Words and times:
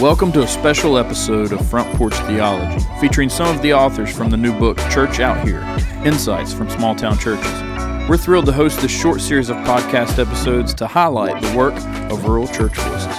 Welcome 0.00 0.30
to 0.34 0.44
a 0.44 0.46
special 0.46 0.96
episode 0.96 1.50
of 1.50 1.68
Front 1.68 1.92
Porch 1.96 2.14
Theology, 2.14 2.86
featuring 3.00 3.28
some 3.28 3.52
of 3.52 3.60
the 3.62 3.72
authors 3.72 4.16
from 4.16 4.30
the 4.30 4.36
new 4.36 4.56
book 4.56 4.78
Church 4.90 5.18
Out 5.18 5.44
Here 5.44 5.60
Insights 6.04 6.52
from 6.52 6.70
Small 6.70 6.94
Town 6.94 7.18
Churches. 7.18 7.52
We're 8.08 8.16
thrilled 8.16 8.46
to 8.46 8.52
host 8.52 8.80
this 8.80 8.92
short 8.92 9.20
series 9.20 9.50
of 9.50 9.56
podcast 9.56 10.20
episodes 10.20 10.72
to 10.74 10.86
highlight 10.86 11.42
the 11.42 11.56
work 11.56 11.74
of 12.12 12.26
rural 12.26 12.46
church 12.46 12.76
voices. 12.76 13.16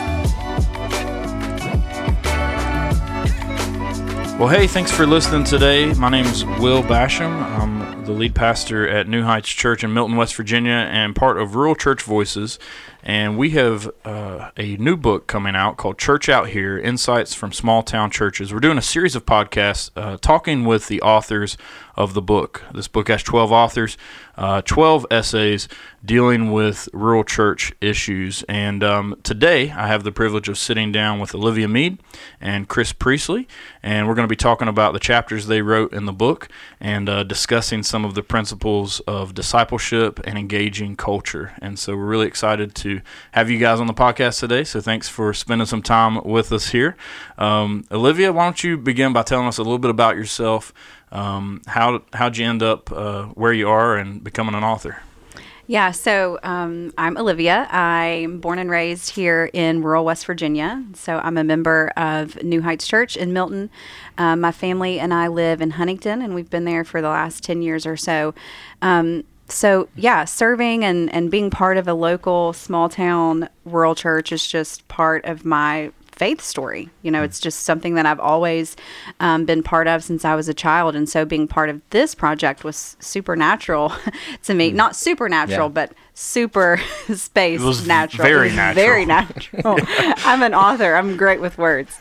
Well, 4.39 4.47
hey, 4.47 4.65
thanks 4.65 4.89
for 4.89 5.05
listening 5.05 5.43
today. 5.43 5.93
My 5.95 6.07
name 6.07 6.25
is 6.27 6.45
Will 6.45 6.81
Basham. 6.81 7.43
I'm 7.59 8.05
the 8.05 8.13
lead 8.13 8.33
pastor 8.33 8.87
at 8.87 9.05
New 9.05 9.23
Heights 9.23 9.49
Church 9.49 9.83
in 9.83 9.93
Milton, 9.93 10.15
West 10.15 10.33
Virginia, 10.33 10.71
and 10.71 11.13
part 11.13 11.37
of 11.37 11.55
Rural 11.55 11.75
Church 11.75 12.03
Voices. 12.03 12.57
And 13.01 13.37
we 13.37 13.51
have 13.51 13.89
uh, 14.03 14.51
a 14.57 14.75
new 14.75 14.97
book 14.97 15.25
coming 15.25 15.55
out 15.55 15.77
called 15.77 15.97
Church 15.97 16.27
Out 16.27 16.49
Here 16.49 16.77
Insights 16.77 17.33
from 17.33 17.53
Small 17.53 17.81
Town 17.81 18.11
Churches. 18.11 18.53
We're 18.53 18.59
doing 18.59 18.77
a 18.77 18.81
series 18.81 19.15
of 19.15 19.25
podcasts 19.25 19.89
uh, 19.95 20.17
talking 20.17 20.65
with 20.65 20.87
the 20.87 21.01
authors 21.01 21.57
of 21.99 22.13
the 22.13 22.21
book. 22.21 22.63
This 22.73 22.87
book 22.87 23.09
has 23.09 23.21
12 23.23 23.51
authors, 23.51 23.97
uh, 24.37 24.61
12 24.61 25.05
essays 25.11 25.67
dealing 26.03 26.51
with 26.53 26.87
rural 26.93 27.25
church 27.25 27.73
issues. 27.81 28.41
And 28.43 28.83
um, 28.85 29.19
today 29.21 29.69
I 29.71 29.87
have 29.87 30.03
the 30.03 30.11
privilege 30.13 30.47
of 30.47 30.57
sitting 30.57 30.93
down 30.93 31.19
with 31.19 31.35
Olivia 31.35 31.67
Meade 31.67 31.99
and 32.39 32.69
Chris 32.69 32.93
Priestley, 32.93 33.49
and 33.83 34.07
we're 34.07 34.15
going 34.15 34.27
to 34.27 34.31
be 34.31 34.37
talking 34.37 34.69
about 34.69 34.93
the 34.93 34.99
chapters 34.99 35.47
they 35.47 35.61
wrote 35.61 35.91
in 35.91 36.05
the 36.05 36.13
book 36.13 36.47
and 36.79 37.09
uh, 37.09 37.23
discussing 37.23 37.83
some 37.83 38.05
of 38.05 38.13
the 38.13 38.23
principles 38.23 39.01
of 39.01 39.33
discipleship 39.33 40.21
and 40.23 40.37
engaging 40.37 40.95
culture. 40.95 41.51
And 41.61 41.77
so 41.77 41.97
we're 41.97 42.05
really 42.05 42.27
excited 42.27 42.75
to 42.75 42.88
have 43.31 43.49
you 43.49 43.57
guys 43.57 43.79
on 43.79 43.87
the 43.87 43.93
podcast 43.93 44.39
today. 44.39 44.63
So 44.63 44.81
thanks 44.81 45.07
for 45.07 45.33
spending 45.33 45.65
some 45.67 45.81
time 45.81 46.23
with 46.23 46.51
us 46.51 46.69
here. 46.69 46.95
Um, 47.37 47.85
Olivia, 47.91 48.33
why 48.33 48.45
don't 48.45 48.63
you 48.63 48.77
begin 48.77 49.13
by 49.13 49.23
telling 49.23 49.47
us 49.47 49.57
a 49.57 49.63
little 49.63 49.79
bit 49.79 49.91
about 49.91 50.15
yourself? 50.15 50.73
Um, 51.11 51.61
how 51.67 52.01
how'd 52.13 52.37
you 52.37 52.45
end 52.45 52.61
up 52.61 52.91
uh, 52.91 53.25
where 53.27 53.53
you 53.53 53.69
are 53.69 53.95
and 53.97 54.23
becoming 54.23 54.55
an 54.55 54.63
author? 54.63 55.01
Yeah, 55.69 55.91
so 55.91 56.39
um, 56.41 56.91
I'm 56.97 57.15
Olivia. 57.15 57.67
I'm 57.69 58.39
born 58.39 58.57
and 58.57 58.71
raised 58.71 59.11
here 59.11 59.51
in 59.53 59.83
rural 59.83 60.03
West 60.03 60.25
Virginia. 60.25 60.83
So 60.95 61.19
I'm 61.23 61.37
a 61.37 61.43
member 61.43 61.91
of 61.95 62.41
New 62.41 62.63
Heights 62.63 62.87
Church 62.87 63.15
in 63.15 63.33
Milton. 63.33 63.69
Um, 64.17 64.41
my 64.41 64.51
family 64.51 64.99
and 64.99 65.13
I 65.13 65.27
live 65.27 65.61
in 65.61 65.69
Huntington, 65.69 66.23
and 66.23 66.33
we've 66.33 66.49
been 66.49 66.65
there 66.65 66.83
for 66.83 67.03
the 67.03 67.09
last 67.09 67.43
10 67.43 67.61
years 67.61 67.85
or 67.85 67.95
so. 67.95 68.33
Um, 68.81 69.25
so, 69.51 69.89
yeah, 69.95 70.25
serving 70.25 70.83
and, 70.83 71.11
and 71.13 71.31
being 71.31 71.49
part 71.49 71.77
of 71.77 71.87
a 71.87 71.93
local 71.93 72.53
small 72.53 72.89
town 72.89 73.49
rural 73.65 73.95
church 73.95 74.31
is 74.31 74.45
just 74.45 74.87
part 74.87 75.25
of 75.25 75.45
my 75.45 75.91
faith 76.11 76.41
story. 76.41 76.89
You 77.01 77.11
know, 77.11 77.23
it's 77.23 77.39
just 77.39 77.61
something 77.61 77.95
that 77.95 78.05
I've 78.05 78.19
always 78.19 78.75
um, 79.21 79.45
been 79.45 79.63
part 79.63 79.87
of 79.87 80.03
since 80.03 80.25
I 80.25 80.35
was 80.35 80.49
a 80.49 80.53
child. 80.53 80.95
And 80.95 81.07
so 81.07 81.23
being 81.23 81.47
part 81.47 81.69
of 81.69 81.81
this 81.91 82.13
project 82.13 82.63
was 82.63 82.97
supernatural 82.99 83.93
to 84.43 84.53
me. 84.53 84.71
Mm. 84.71 84.75
Not 84.75 84.95
supernatural, 84.97 85.69
yeah. 85.69 85.73
but 85.73 85.93
super 86.19 86.81
space 87.15 87.61
natural. 87.87 88.27
Very 88.27 88.49
natural. 88.51 88.75
Very 88.75 89.05
natural. 89.17 89.79
I'm 90.25 90.43
an 90.43 90.53
author. 90.53 90.95
I'm 90.95 91.15
great 91.15 91.39
with 91.39 91.57
words. 91.57 91.97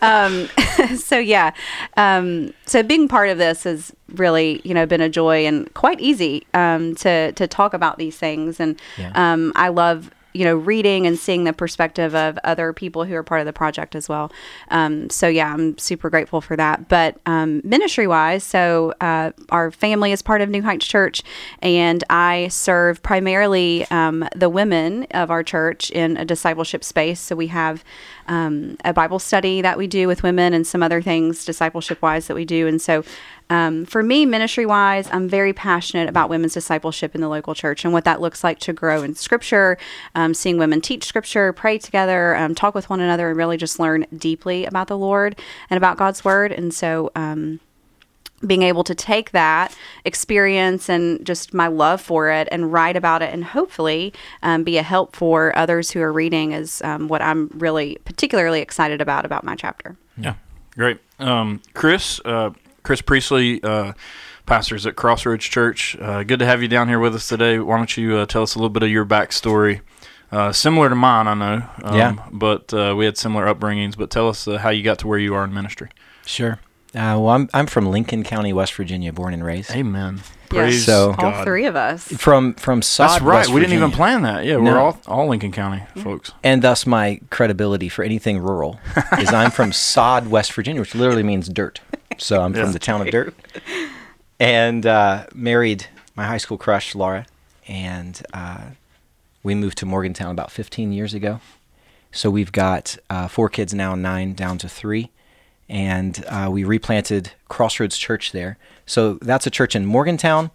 Um, 0.00 0.48
so 0.96 1.18
yeah. 1.18 1.52
Um, 1.96 2.54
so 2.64 2.82
being 2.82 3.08
part 3.08 3.28
of 3.28 3.38
this 3.38 3.64
has 3.64 3.92
really, 4.14 4.60
you 4.64 4.72
know, 4.72 4.86
been 4.86 5.00
a 5.02 5.08
joy 5.08 5.46
and 5.46 5.72
quite 5.74 6.00
easy 6.00 6.46
um, 6.54 6.94
to 6.96 7.32
to 7.32 7.46
talk 7.46 7.74
about 7.74 7.98
these 7.98 8.16
things. 8.16 8.58
And 8.58 8.80
yeah. 8.96 9.12
Um, 9.14 9.52
I 9.54 9.68
love 9.68 10.10
you 10.32 10.44
know, 10.44 10.56
reading 10.56 11.06
and 11.06 11.18
seeing 11.18 11.44
the 11.44 11.52
perspective 11.52 12.14
of 12.14 12.38
other 12.44 12.72
people 12.72 13.04
who 13.04 13.14
are 13.14 13.22
part 13.22 13.40
of 13.40 13.46
the 13.46 13.52
project 13.52 13.94
as 13.94 14.08
well. 14.08 14.30
Um, 14.70 15.10
so 15.10 15.26
yeah, 15.26 15.52
I'm 15.52 15.78
super 15.78 16.10
grateful 16.10 16.40
for 16.40 16.56
that. 16.56 16.88
But 16.88 17.18
um, 17.26 17.60
ministry 17.64 18.06
wise, 18.06 18.44
so 18.44 18.94
uh, 19.00 19.32
our 19.50 19.70
family 19.70 20.12
is 20.12 20.22
part 20.22 20.40
of 20.40 20.48
New 20.48 20.62
Heights 20.62 20.86
Church, 20.86 21.22
and 21.62 22.04
I 22.10 22.48
serve 22.48 23.02
primarily 23.02 23.86
um, 23.90 24.28
the 24.36 24.48
women 24.48 25.06
of 25.12 25.30
our 25.30 25.42
church 25.42 25.90
in 25.90 26.16
a 26.16 26.24
discipleship 26.24 26.84
space. 26.84 27.20
So 27.20 27.34
we 27.34 27.48
have 27.48 27.82
um, 28.26 28.76
a 28.84 28.92
Bible 28.92 29.18
study 29.18 29.62
that 29.62 29.78
we 29.78 29.86
do 29.86 30.06
with 30.06 30.22
women 30.22 30.52
and 30.52 30.66
some 30.66 30.82
other 30.82 31.00
things 31.00 31.44
discipleship 31.44 32.02
wise 32.02 32.26
that 32.26 32.34
we 32.34 32.44
do. 32.44 32.66
And 32.66 32.80
so 32.80 33.02
um, 33.50 33.86
for 33.86 34.02
me, 34.02 34.26
ministry 34.26 34.66
wise, 34.66 35.08
I'm 35.10 35.28
very 35.28 35.52
passionate 35.52 36.08
about 36.08 36.28
women's 36.28 36.54
discipleship 36.54 37.14
in 37.14 37.20
the 37.20 37.28
local 37.28 37.54
church 37.54 37.84
and 37.84 37.92
what 37.92 38.04
that 38.04 38.20
looks 38.20 38.44
like 38.44 38.58
to 38.60 38.72
grow 38.72 39.02
in 39.02 39.14
scripture, 39.14 39.78
um, 40.14 40.34
seeing 40.34 40.58
women 40.58 40.80
teach 40.80 41.04
scripture, 41.04 41.52
pray 41.52 41.78
together, 41.78 42.36
um, 42.36 42.54
talk 42.54 42.74
with 42.74 42.90
one 42.90 43.00
another, 43.00 43.28
and 43.28 43.36
really 43.38 43.56
just 43.56 43.78
learn 43.78 44.06
deeply 44.16 44.66
about 44.66 44.88
the 44.88 44.98
Lord 44.98 45.38
and 45.70 45.76
about 45.76 45.96
God's 45.96 46.24
word. 46.24 46.52
And 46.52 46.74
so, 46.74 47.10
um, 47.14 47.60
being 48.46 48.62
able 48.62 48.84
to 48.84 48.94
take 48.94 49.32
that 49.32 49.74
experience 50.04 50.88
and 50.88 51.24
just 51.26 51.52
my 51.52 51.66
love 51.66 52.00
for 52.00 52.30
it 52.30 52.46
and 52.52 52.72
write 52.72 52.96
about 52.96 53.20
it 53.20 53.32
and 53.32 53.42
hopefully 53.44 54.12
um, 54.44 54.62
be 54.62 54.78
a 54.78 54.82
help 54.82 55.16
for 55.16 55.56
others 55.56 55.90
who 55.90 56.00
are 56.00 56.12
reading 56.12 56.52
is 56.52 56.80
um, 56.82 57.08
what 57.08 57.20
I'm 57.20 57.48
really 57.54 57.98
particularly 58.04 58.60
excited 58.60 59.00
about 59.00 59.24
about 59.24 59.42
my 59.42 59.56
chapter. 59.56 59.96
Yeah, 60.16 60.34
great. 60.76 60.98
Um, 61.18 61.60
Chris, 61.74 62.20
uh, 62.24 62.50
Chris 62.88 63.02
Priestley, 63.02 63.62
uh, 63.62 63.92
pastors 64.46 64.86
at 64.86 64.96
Crossroads 64.96 65.44
Church. 65.44 65.94
Uh, 66.00 66.22
good 66.22 66.38
to 66.38 66.46
have 66.46 66.62
you 66.62 66.68
down 66.68 66.88
here 66.88 66.98
with 66.98 67.14
us 67.14 67.28
today. 67.28 67.58
Why 67.58 67.76
don't 67.76 67.94
you 67.98 68.16
uh, 68.16 68.24
tell 68.24 68.42
us 68.42 68.54
a 68.54 68.58
little 68.58 68.70
bit 68.70 68.82
of 68.82 68.88
your 68.88 69.04
backstory? 69.04 69.82
Uh, 70.32 70.52
similar 70.52 70.88
to 70.88 70.94
mine, 70.94 71.28
I 71.28 71.34
know. 71.34 71.68
Um, 71.82 71.98
yeah. 71.98 72.28
But 72.32 72.72
uh, 72.72 72.94
we 72.96 73.04
had 73.04 73.18
similar 73.18 73.44
upbringings. 73.44 73.94
But 73.98 74.08
tell 74.08 74.26
us 74.26 74.48
uh, 74.48 74.56
how 74.56 74.70
you 74.70 74.82
got 74.82 75.00
to 75.00 75.06
where 75.06 75.18
you 75.18 75.34
are 75.34 75.44
in 75.44 75.52
ministry. 75.52 75.90
Sure. 76.24 76.60
well, 76.94 77.28
I'm 77.28 77.50
I'm 77.52 77.66
from 77.66 77.90
Lincoln 77.90 78.24
County, 78.24 78.54
West 78.54 78.72
Virginia, 78.72 79.12
born 79.12 79.34
and 79.34 79.44
raised. 79.44 79.70
Amen. 79.72 80.22
Praise 80.48 80.76
yes, 80.76 80.86
so 80.86 81.12
God. 81.12 81.34
all 81.34 81.44
three 81.44 81.66
of 81.66 81.76
us 81.76 82.08
from 82.08 82.54
from 82.54 82.80
Sod, 82.80 83.10
That's 83.10 83.22
right. 83.22 83.34
West 83.40 83.50
we 83.50 83.60
didn't 83.60 83.74
even 83.74 83.90
plan 83.90 84.22
that. 84.22 84.46
Yeah, 84.46 84.56
no. 84.56 84.62
we're 84.62 84.78
all 84.78 84.98
all 85.06 85.26
Lincoln 85.26 85.52
County 85.52 85.82
folks. 86.02 86.32
And 86.42 86.62
thus 86.62 86.86
my 86.86 87.20
credibility 87.28 87.90
for 87.90 88.02
anything 88.02 88.38
rural 88.38 88.80
is 89.18 89.30
I'm 89.30 89.50
from 89.50 89.72
Sod, 89.74 90.28
West 90.28 90.54
Virginia, 90.54 90.80
which 90.80 90.94
literally 90.94 91.22
means 91.22 91.50
dirt. 91.50 91.82
So 92.18 92.42
I'm 92.42 92.52
from 92.52 92.72
the 92.72 92.78
town 92.78 93.00
of 93.00 93.08
Dirt, 93.12 93.34
and 94.38 94.84
uh, 94.84 95.26
married 95.34 95.86
my 96.16 96.24
high 96.24 96.38
school 96.38 96.58
crush 96.58 96.94
Laura, 96.94 97.26
and 97.66 98.20
uh, 98.34 98.70
we 99.42 99.54
moved 99.54 99.78
to 99.78 99.86
Morgantown 99.86 100.32
about 100.32 100.50
15 100.50 100.92
years 100.92 101.14
ago. 101.14 101.40
So 102.10 102.30
we've 102.30 102.52
got 102.52 102.96
uh, 103.08 103.28
four 103.28 103.48
kids 103.48 103.72
now, 103.72 103.94
nine 103.94 104.34
down 104.34 104.58
to 104.58 104.68
three, 104.68 105.10
and 105.68 106.24
uh, 106.26 106.48
we 106.50 106.64
replanted 106.64 107.32
Crossroads 107.48 107.96
Church 107.96 108.32
there. 108.32 108.58
So 108.86 109.14
that's 109.14 109.46
a 109.46 109.50
church 109.50 109.76
in 109.76 109.86
Morgantown, 109.86 110.50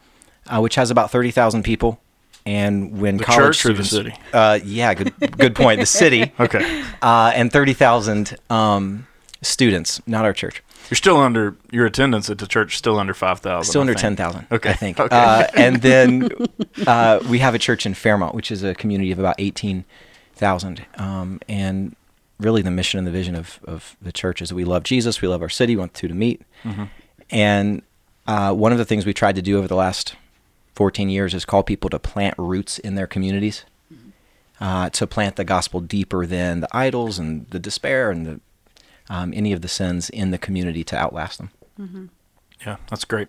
uh, 0.48 0.60
which 0.60 0.76
has 0.76 0.92
about 0.92 1.12
30,000 1.12 1.64
people. 1.64 2.00
And 2.46 3.00
when 3.00 3.18
the 3.18 3.24
college 3.24 3.58
church 3.58 3.60
students, 3.60 3.94
or 3.94 4.04
the 4.04 4.10
city? 4.10 4.22
Uh, 4.34 4.60
yeah, 4.66 4.94
good 4.96 5.14
good 5.38 5.56
point. 5.56 5.80
The 5.80 5.86
city. 5.86 6.34
okay. 6.40 6.84
and 7.02 7.50
30,000 7.50 8.36
um, 8.50 9.08
students, 9.42 10.02
not 10.06 10.26
our 10.26 10.34
church. 10.34 10.62
You're 10.90 10.96
still 10.98 11.18
under 11.18 11.56
your 11.72 11.86
attendance 11.86 12.30
at 12.30 12.38
the 12.38 12.48
church. 12.48 12.78
Still 12.78 13.00
under 13.00 13.14
five 13.14 13.40
thousand. 13.40 13.70
Still 13.70 13.82
under 13.82 13.94
ten 13.94 14.16
thousand. 14.16 14.48
Okay, 14.52 14.72
I 14.72 14.74
think. 14.74 15.00
Okay. 15.00 15.16
Uh, 15.16 15.48
and 15.56 15.82
then 15.82 16.30
uh, 16.86 17.20
we 17.30 17.40
have 17.40 17.56
a 17.56 17.60
church 17.60 17.86
in 17.86 17.94
Fairmont, 17.94 18.36
which 18.36 18.52
is 18.52 18.64
a 18.64 18.76
community 18.76 19.12
of 19.12 19.20
about 19.20 19.36
eighteen 19.38 19.86
thousand. 20.36 20.86
Um, 20.98 21.40
and 21.48 21.96
really, 22.40 22.62
the 22.62 22.72
mission 22.72 22.98
and 22.98 23.08
the 23.08 23.12
vision 23.12 23.36
of 23.36 23.60
of 23.66 23.96
the 24.02 24.12
church 24.12 24.42
is 24.42 24.54
we 24.54 24.66
love 24.66 24.84
Jesus, 24.84 25.22
we 25.22 25.28
love 25.28 25.42
our 25.42 25.50
city, 25.50 25.76
we 25.76 25.80
want 25.80 25.94
to 25.96 26.10
meet. 26.10 26.42
Mm-hmm. 26.64 26.84
And 27.30 27.82
uh, 28.28 28.54
one 28.54 28.72
of 28.72 28.78
the 28.78 28.86
things 28.86 29.06
we 29.06 29.14
tried 29.14 29.36
to 29.36 29.42
do 29.42 29.58
over 29.58 29.68
the 29.68 29.76
last 29.76 30.16
fourteen 30.76 31.10
years 31.10 31.34
is 31.34 31.46
call 31.46 31.64
people 31.64 31.90
to 31.92 32.00
plant 32.00 32.36
roots 32.38 32.78
in 32.80 32.96
their 32.96 33.08
communities. 33.08 33.66
Uh, 34.62 34.90
to 34.92 35.06
plant 35.06 35.36
the 35.36 35.44
gospel 35.44 35.82
deeper 35.82 36.26
than 36.26 36.62
the 36.62 36.68
idols 36.72 37.20
and 37.20 37.50
the 37.50 37.60
despair 37.60 38.12
and 38.12 38.26
the 38.26 38.40
um, 39.10 39.34
any 39.36 39.54
of 39.54 39.62
the 39.62 39.68
sins 39.68 40.10
in 40.10 40.32
the 40.32 40.38
community 40.38 40.84
to 40.86 40.98
outlast 40.98 41.38
them. 41.38 41.52
Mm-hmm. 41.80 42.06
Yeah, 42.66 42.78
that's 42.90 43.06
great. 43.06 43.28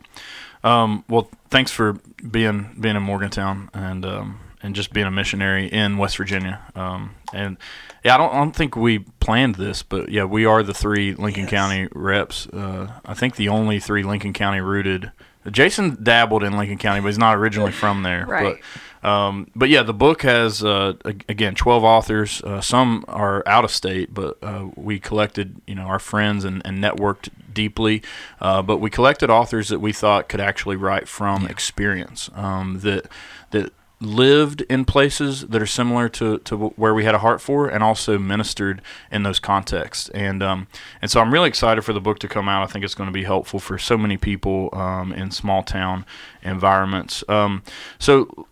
Um, 0.62 1.04
well, 1.08 1.28
thanks 1.50 1.70
for 1.70 1.94
being 2.30 2.76
being 2.80 2.96
in 2.96 3.02
Morgantown 3.02 3.70
and 3.74 4.06
um, 4.06 4.40
and 4.62 4.74
just 4.74 4.92
being 4.92 5.06
a 5.06 5.10
missionary 5.10 5.66
in 5.66 5.98
West 5.98 6.16
Virginia. 6.16 6.60
Um, 6.74 7.16
and 7.34 7.58
yeah, 8.02 8.14
I 8.14 8.18
don't, 8.18 8.32
I 8.32 8.36
don't 8.38 8.56
think 8.56 8.76
we 8.76 9.00
planned 9.20 9.56
this, 9.56 9.82
but 9.82 10.08
yeah, 10.08 10.24
we 10.24 10.46
are 10.46 10.62
the 10.62 10.72
three 10.72 11.14
Lincoln 11.14 11.42
yes. 11.42 11.50
County 11.50 11.88
reps. 11.92 12.46
Uh, 12.46 12.92
I 13.04 13.12
think 13.14 13.36
the 13.36 13.48
only 13.48 13.78
three 13.78 14.02
Lincoln 14.02 14.32
County 14.32 14.60
rooted. 14.60 15.12
Jason 15.50 16.02
dabbled 16.02 16.42
in 16.42 16.56
Lincoln 16.56 16.78
County, 16.78 17.02
but 17.02 17.08
he's 17.08 17.18
not 17.18 17.36
originally 17.36 17.72
from 17.72 18.02
there. 18.02 18.24
right. 18.26 18.56
But 18.56 18.60
um, 19.04 19.50
but 19.54 19.68
yeah, 19.68 19.82
the 19.82 19.94
book 19.94 20.22
has 20.22 20.64
uh, 20.64 20.94
again 21.04 21.54
twelve 21.54 21.84
authors. 21.84 22.42
Uh, 22.42 22.60
some 22.60 23.04
are 23.06 23.42
out 23.46 23.64
of 23.64 23.70
state, 23.70 24.14
but 24.14 24.38
uh, 24.42 24.68
we 24.76 24.98
collected 24.98 25.60
you 25.66 25.74
know 25.74 25.82
our 25.82 25.98
friends 25.98 26.44
and, 26.44 26.62
and 26.64 26.82
networked 26.82 27.28
deeply. 27.52 28.02
Uh, 28.40 28.62
but 28.62 28.78
we 28.78 28.88
collected 28.88 29.28
authors 29.28 29.68
that 29.68 29.78
we 29.78 29.92
thought 29.92 30.28
could 30.28 30.40
actually 30.40 30.76
write 30.76 31.06
from 31.06 31.42
yeah. 31.42 31.50
experience. 31.50 32.30
Um, 32.34 32.80
that 32.80 33.06
that 33.50 33.72
lived 34.00 34.62
in 34.62 34.84
places 34.84 35.42
that 35.42 35.62
are 35.62 35.66
similar 35.66 36.08
to, 36.08 36.38
to 36.38 36.56
where 36.56 36.92
we 36.92 37.04
had 37.04 37.14
a 37.14 37.18
heart 37.18 37.40
for 37.40 37.68
and 37.68 37.82
also 37.82 38.18
ministered 38.18 38.82
in 39.10 39.22
those 39.22 39.38
contexts 39.38 40.08
and 40.10 40.42
um, 40.42 40.66
and 41.00 41.10
so 41.10 41.20
I'm 41.20 41.32
really 41.32 41.48
excited 41.48 41.82
for 41.82 41.92
the 41.92 42.00
book 42.00 42.18
to 42.18 42.28
come 42.28 42.48
out 42.48 42.62
I 42.62 42.66
think 42.66 42.84
it's 42.84 42.94
going 42.94 43.08
to 43.08 43.14
be 43.14 43.24
helpful 43.24 43.60
for 43.60 43.78
so 43.78 43.96
many 43.96 44.16
people 44.16 44.68
um, 44.72 45.12
in 45.12 45.30
small 45.30 45.62
town 45.62 46.04
environments 46.42 47.24
um, 47.28 47.62
so 47.98 48.46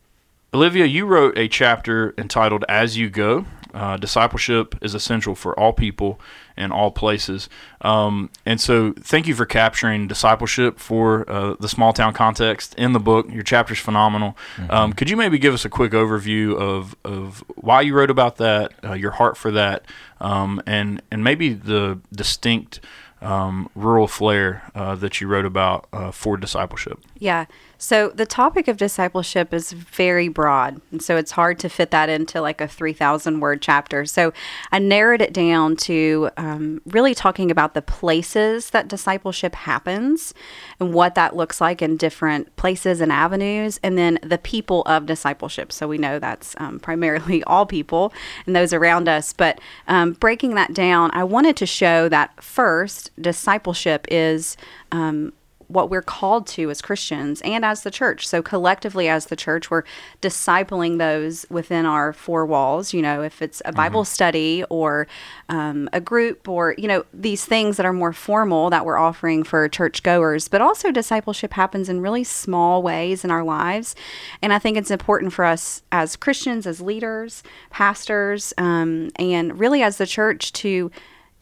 Olivia 0.54 0.84
you 0.84 1.06
wrote 1.06 1.36
a 1.38 1.48
chapter 1.48 2.14
entitled 2.18 2.64
As 2.68 2.96
You 2.96 3.08
Go 3.08 3.46
uh, 3.74 3.96
discipleship 3.96 4.74
is 4.82 4.94
essential 4.94 5.34
for 5.34 5.58
all 5.58 5.72
people 5.72 6.20
in 6.56 6.70
all 6.70 6.90
places. 6.90 7.48
Um, 7.80 8.30
and 8.44 8.60
so, 8.60 8.92
thank 9.00 9.26
you 9.26 9.34
for 9.34 9.46
capturing 9.46 10.06
discipleship 10.06 10.78
for 10.78 11.28
uh, 11.28 11.56
the 11.58 11.68
small 11.68 11.92
town 11.92 12.12
context 12.12 12.74
in 12.74 12.92
the 12.92 13.00
book. 13.00 13.30
Your 13.30 13.42
chapter's 13.42 13.78
phenomenal. 13.78 14.36
Mm-hmm. 14.56 14.70
Um, 14.70 14.92
could 14.92 15.08
you 15.08 15.16
maybe 15.16 15.38
give 15.38 15.54
us 15.54 15.64
a 15.64 15.70
quick 15.70 15.92
overview 15.92 16.54
of, 16.54 16.94
of 17.04 17.42
why 17.54 17.80
you 17.80 17.94
wrote 17.94 18.10
about 18.10 18.36
that, 18.36 18.72
uh, 18.84 18.92
your 18.92 19.12
heart 19.12 19.36
for 19.36 19.50
that, 19.52 19.86
um, 20.20 20.62
and 20.66 21.00
and 21.10 21.24
maybe 21.24 21.54
the 21.54 21.98
distinct 22.12 22.80
um, 23.22 23.70
rural 23.74 24.08
flair 24.08 24.70
uh, 24.74 24.94
that 24.96 25.20
you 25.20 25.28
wrote 25.28 25.46
about 25.46 25.88
uh, 25.92 26.10
for 26.10 26.36
discipleship? 26.36 26.98
Yeah. 27.18 27.46
So 27.82 28.10
the 28.10 28.26
topic 28.26 28.68
of 28.68 28.76
discipleship 28.76 29.52
is 29.52 29.72
very 29.72 30.28
broad. 30.28 30.80
And 30.92 31.02
so 31.02 31.16
it's 31.16 31.32
hard 31.32 31.58
to 31.58 31.68
fit 31.68 31.90
that 31.90 32.08
into 32.08 32.40
like 32.40 32.60
a 32.60 32.68
3,000 32.68 33.40
word 33.40 33.60
chapter. 33.60 34.06
So 34.06 34.32
I 34.70 34.78
narrowed 34.78 35.20
it 35.20 35.32
down 35.32 35.74
to 35.78 36.30
um, 36.36 36.80
really 36.86 37.12
talking 37.12 37.50
about 37.50 37.74
the 37.74 37.82
places 37.82 38.70
that 38.70 38.86
discipleship 38.86 39.56
happens 39.56 40.32
and 40.78 40.94
what 40.94 41.16
that 41.16 41.34
looks 41.34 41.60
like 41.60 41.82
in 41.82 41.96
different 41.96 42.54
places 42.54 43.00
and 43.00 43.10
avenues, 43.10 43.80
and 43.82 43.98
then 43.98 44.20
the 44.22 44.38
people 44.38 44.82
of 44.82 45.06
discipleship. 45.06 45.72
So 45.72 45.88
we 45.88 45.98
know 45.98 46.20
that's 46.20 46.54
um, 46.58 46.78
primarily 46.78 47.42
all 47.48 47.66
people 47.66 48.12
and 48.46 48.54
those 48.54 48.72
around 48.72 49.08
us. 49.08 49.32
But 49.32 49.60
um, 49.88 50.12
breaking 50.12 50.54
that 50.54 50.72
down, 50.72 51.10
I 51.14 51.24
wanted 51.24 51.56
to 51.56 51.66
show 51.66 52.08
that 52.10 52.40
first, 52.44 53.10
discipleship 53.20 54.06
is 54.08 54.56
um, 54.92 55.32
what 55.72 55.90
we're 55.90 56.02
called 56.02 56.46
to 56.46 56.70
as 56.70 56.82
Christians 56.82 57.40
and 57.42 57.64
as 57.64 57.82
the 57.82 57.90
church. 57.90 58.26
So 58.26 58.42
collectively 58.42 59.08
as 59.08 59.26
the 59.26 59.36
church, 59.36 59.70
we're 59.70 59.84
discipling 60.20 60.98
those 60.98 61.46
within 61.48 61.86
our 61.86 62.12
four 62.12 62.44
walls. 62.44 62.92
You 62.92 63.02
know, 63.02 63.22
if 63.22 63.40
it's 63.40 63.62
a 63.64 63.72
Bible 63.72 64.02
mm-hmm. 64.02 64.12
study 64.12 64.64
or 64.68 65.06
um, 65.48 65.88
a 65.92 66.00
group 66.00 66.48
or 66.48 66.74
you 66.76 66.88
know 66.88 67.04
these 67.12 67.44
things 67.44 67.76
that 67.76 67.86
are 67.86 67.92
more 67.92 68.12
formal 68.12 68.70
that 68.70 68.84
we're 68.84 68.98
offering 68.98 69.42
for 69.42 69.68
church 69.68 70.02
goers. 70.02 70.48
But 70.48 70.60
also 70.60 70.90
discipleship 70.90 71.54
happens 71.54 71.88
in 71.88 72.00
really 72.00 72.24
small 72.24 72.82
ways 72.82 73.24
in 73.24 73.30
our 73.30 73.44
lives, 73.44 73.94
and 74.42 74.52
I 74.52 74.58
think 74.58 74.76
it's 74.76 74.90
important 74.90 75.32
for 75.32 75.44
us 75.44 75.82
as 75.90 76.16
Christians, 76.16 76.66
as 76.66 76.80
leaders, 76.80 77.42
pastors, 77.70 78.52
um, 78.58 79.10
and 79.16 79.58
really 79.58 79.82
as 79.82 79.96
the 79.96 80.06
church 80.06 80.52
to 80.54 80.90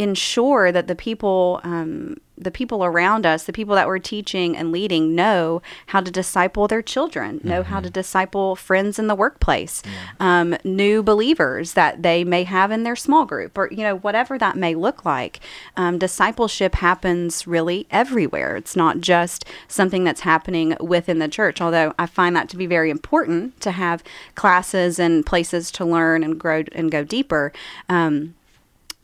ensure 0.00 0.72
that 0.72 0.86
the 0.88 0.94
people 0.94 1.60
um, 1.62 2.16
the 2.40 2.50
people 2.50 2.84
around 2.84 3.26
us, 3.26 3.44
the 3.44 3.52
people 3.52 3.74
that 3.74 3.86
we're 3.86 3.98
teaching 3.98 4.56
and 4.56 4.72
leading, 4.72 5.14
know 5.14 5.62
how 5.86 6.00
to 6.00 6.10
disciple 6.10 6.66
their 6.66 6.82
children, 6.82 7.38
mm-hmm. 7.38 7.48
know 7.48 7.62
how 7.62 7.80
to 7.80 7.88
mm-hmm. 7.88 7.92
disciple 7.92 8.56
friends 8.56 8.98
in 8.98 9.06
the 9.06 9.14
workplace, 9.14 9.82
um, 10.18 10.56
new 10.64 11.02
believers 11.02 11.74
that 11.74 12.02
they 12.02 12.24
may 12.24 12.44
have 12.44 12.70
in 12.70 12.82
their 12.82 12.96
small 12.96 13.24
group, 13.24 13.56
or 13.58 13.68
you 13.70 13.82
know 13.82 13.96
whatever 13.96 14.38
that 14.38 14.56
may 14.56 14.74
look 14.74 15.04
like. 15.04 15.40
Um, 15.76 15.98
discipleship 15.98 16.76
happens 16.76 17.46
really 17.46 17.86
everywhere. 17.90 18.56
It's 18.56 18.76
not 18.76 19.00
just 19.00 19.44
something 19.68 20.04
that's 20.04 20.22
happening 20.22 20.76
within 20.80 21.18
the 21.18 21.28
church. 21.28 21.60
Although 21.60 21.94
I 21.98 22.06
find 22.06 22.34
that 22.36 22.48
to 22.50 22.56
be 22.56 22.66
very 22.66 22.90
important 22.90 23.60
to 23.60 23.72
have 23.72 24.02
classes 24.34 24.98
and 24.98 25.24
places 25.26 25.70
to 25.72 25.84
learn 25.84 26.22
and 26.24 26.38
grow 26.38 26.64
and 26.72 26.90
go 26.90 27.04
deeper. 27.04 27.52
Um, 27.88 28.34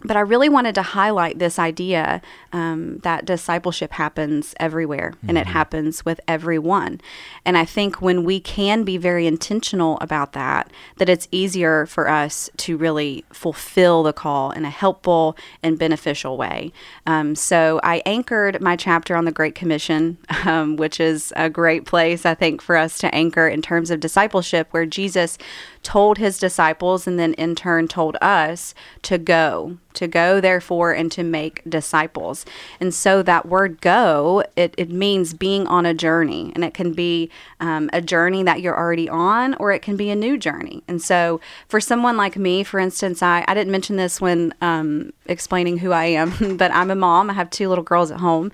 but 0.05 0.17
I 0.17 0.21
really 0.21 0.51
wanted 0.51 0.75
to 0.75 0.83
highlight 0.83 1.39
this 1.39 1.59
idea 1.59 2.21
um, 2.53 2.99
that 2.99 3.25
discipleship 3.25 3.93
happens 3.93 4.55
everywhere 4.61 5.13
mm-hmm. 5.17 5.29
and 5.31 5.39
it 5.39 5.43
mm-hmm. 5.45 5.53
happens 5.53 6.05
with 6.05 6.21
everyone. 6.29 7.01
And 7.47 7.57
I 7.57 7.65
think 7.65 8.03
when 8.03 8.23
we 8.23 8.39
can 8.39 8.85
be 8.85 8.99
very 8.99 9.27
intentional 9.27 9.97
about 10.03 10.35
that, 10.35 10.71
that 10.99 11.09
it's 11.09 11.29
easier 11.33 11.87
for 11.87 12.09
us 12.09 12.51
to 12.59 12.77
really 12.77 13.25
fulfill 13.33 14.03
the 14.03 14.13
call 14.13 14.51
in 14.51 14.67
a 14.67 14.71
helpful 14.71 15.37
and 15.63 15.79
beneficial 15.79 16.37
way. 16.37 16.73
Um, 17.07 17.35
so 17.35 17.81
I 17.83 18.03
anchored 18.05 18.61
my 18.61 18.77
chapter 18.77 19.17
on 19.17 19.25
the 19.25 19.33
Great 19.33 19.55
Commission, 19.55 20.19
um, 20.45 20.77
which 20.77 21.01
is 21.01 21.33
a 21.37 21.49
great 21.49 21.87
place, 21.87 22.27
I 22.27 22.35
think, 22.35 22.61
for 22.61 22.77
us 22.77 22.99
to 22.99 23.15
anchor 23.15 23.49
in 23.49 23.63
terms 23.63 23.91
of 23.91 24.01
discipleship, 24.01 24.69
where 24.73 24.87
Jesus 24.87 25.39
told 25.83 26.19
his 26.19 26.39
disciples 26.39 27.07
and 27.07 27.19
then 27.19 27.33
in 27.35 27.55
turn 27.55 27.89
told 27.89 28.17
us 28.21 28.75
to 29.03 29.17
go 29.17 29.79
to 29.97 30.07
go 30.07 30.41
therefore 30.41 30.93
and 30.93 31.11
to 31.13 31.23
make 31.23 31.63
disciples. 31.69 32.45
And 32.81 32.95
so 32.95 33.23
that 33.23 33.47
word 33.47 33.81
go 33.81 34.45
it, 34.57 34.75
it 34.77 34.91
means 34.91 35.35
being 35.35 35.67
on 35.67 35.87
a 35.87 35.95
journey. 35.95 36.53
And 36.55 36.65
it 36.65 36.75
can 36.75 36.93
be 36.93 37.31
um, 37.61 37.91
a 37.93 38.01
journey 38.01 38.43
that 38.45 38.61
you're 38.61 38.77
already 38.77 39.09
on 39.09 39.55
or 39.55 39.73
it 39.73 39.83
can 39.83 39.97
be 39.97 40.11
a 40.11 40.17
new 40.17 40.37
journey. 40.37 40.83
And 40.89 41.01
so 41.03 41.41
for 41.69 41.81
someone 41.81 42.17
like 42.17 42.37
me 42.37 42.63
for 42.63 42.79
instance 42.79 43.23
i, 43.23 43.45
I 43.49 43.55
didn't 43.55 43.73
mention 43.73 43.97
this 43.97 44.21
when 44.21 44.55
um, 44.61 45.13
explaining 45.27 45.79
who 45.79 45.93
i 45.93 46.05
am 46.05 46.57
but 46.57 46.71
i'm 46.73 46.91
a 46.91 46.95
mom. 46.95 47.31
I 47.31 47.33
have 47.33 47.51
two 47.51 47.69
little 47.69 47.85
girls 47.85 48.11
at 48.11 48.21
home 48.21 48.53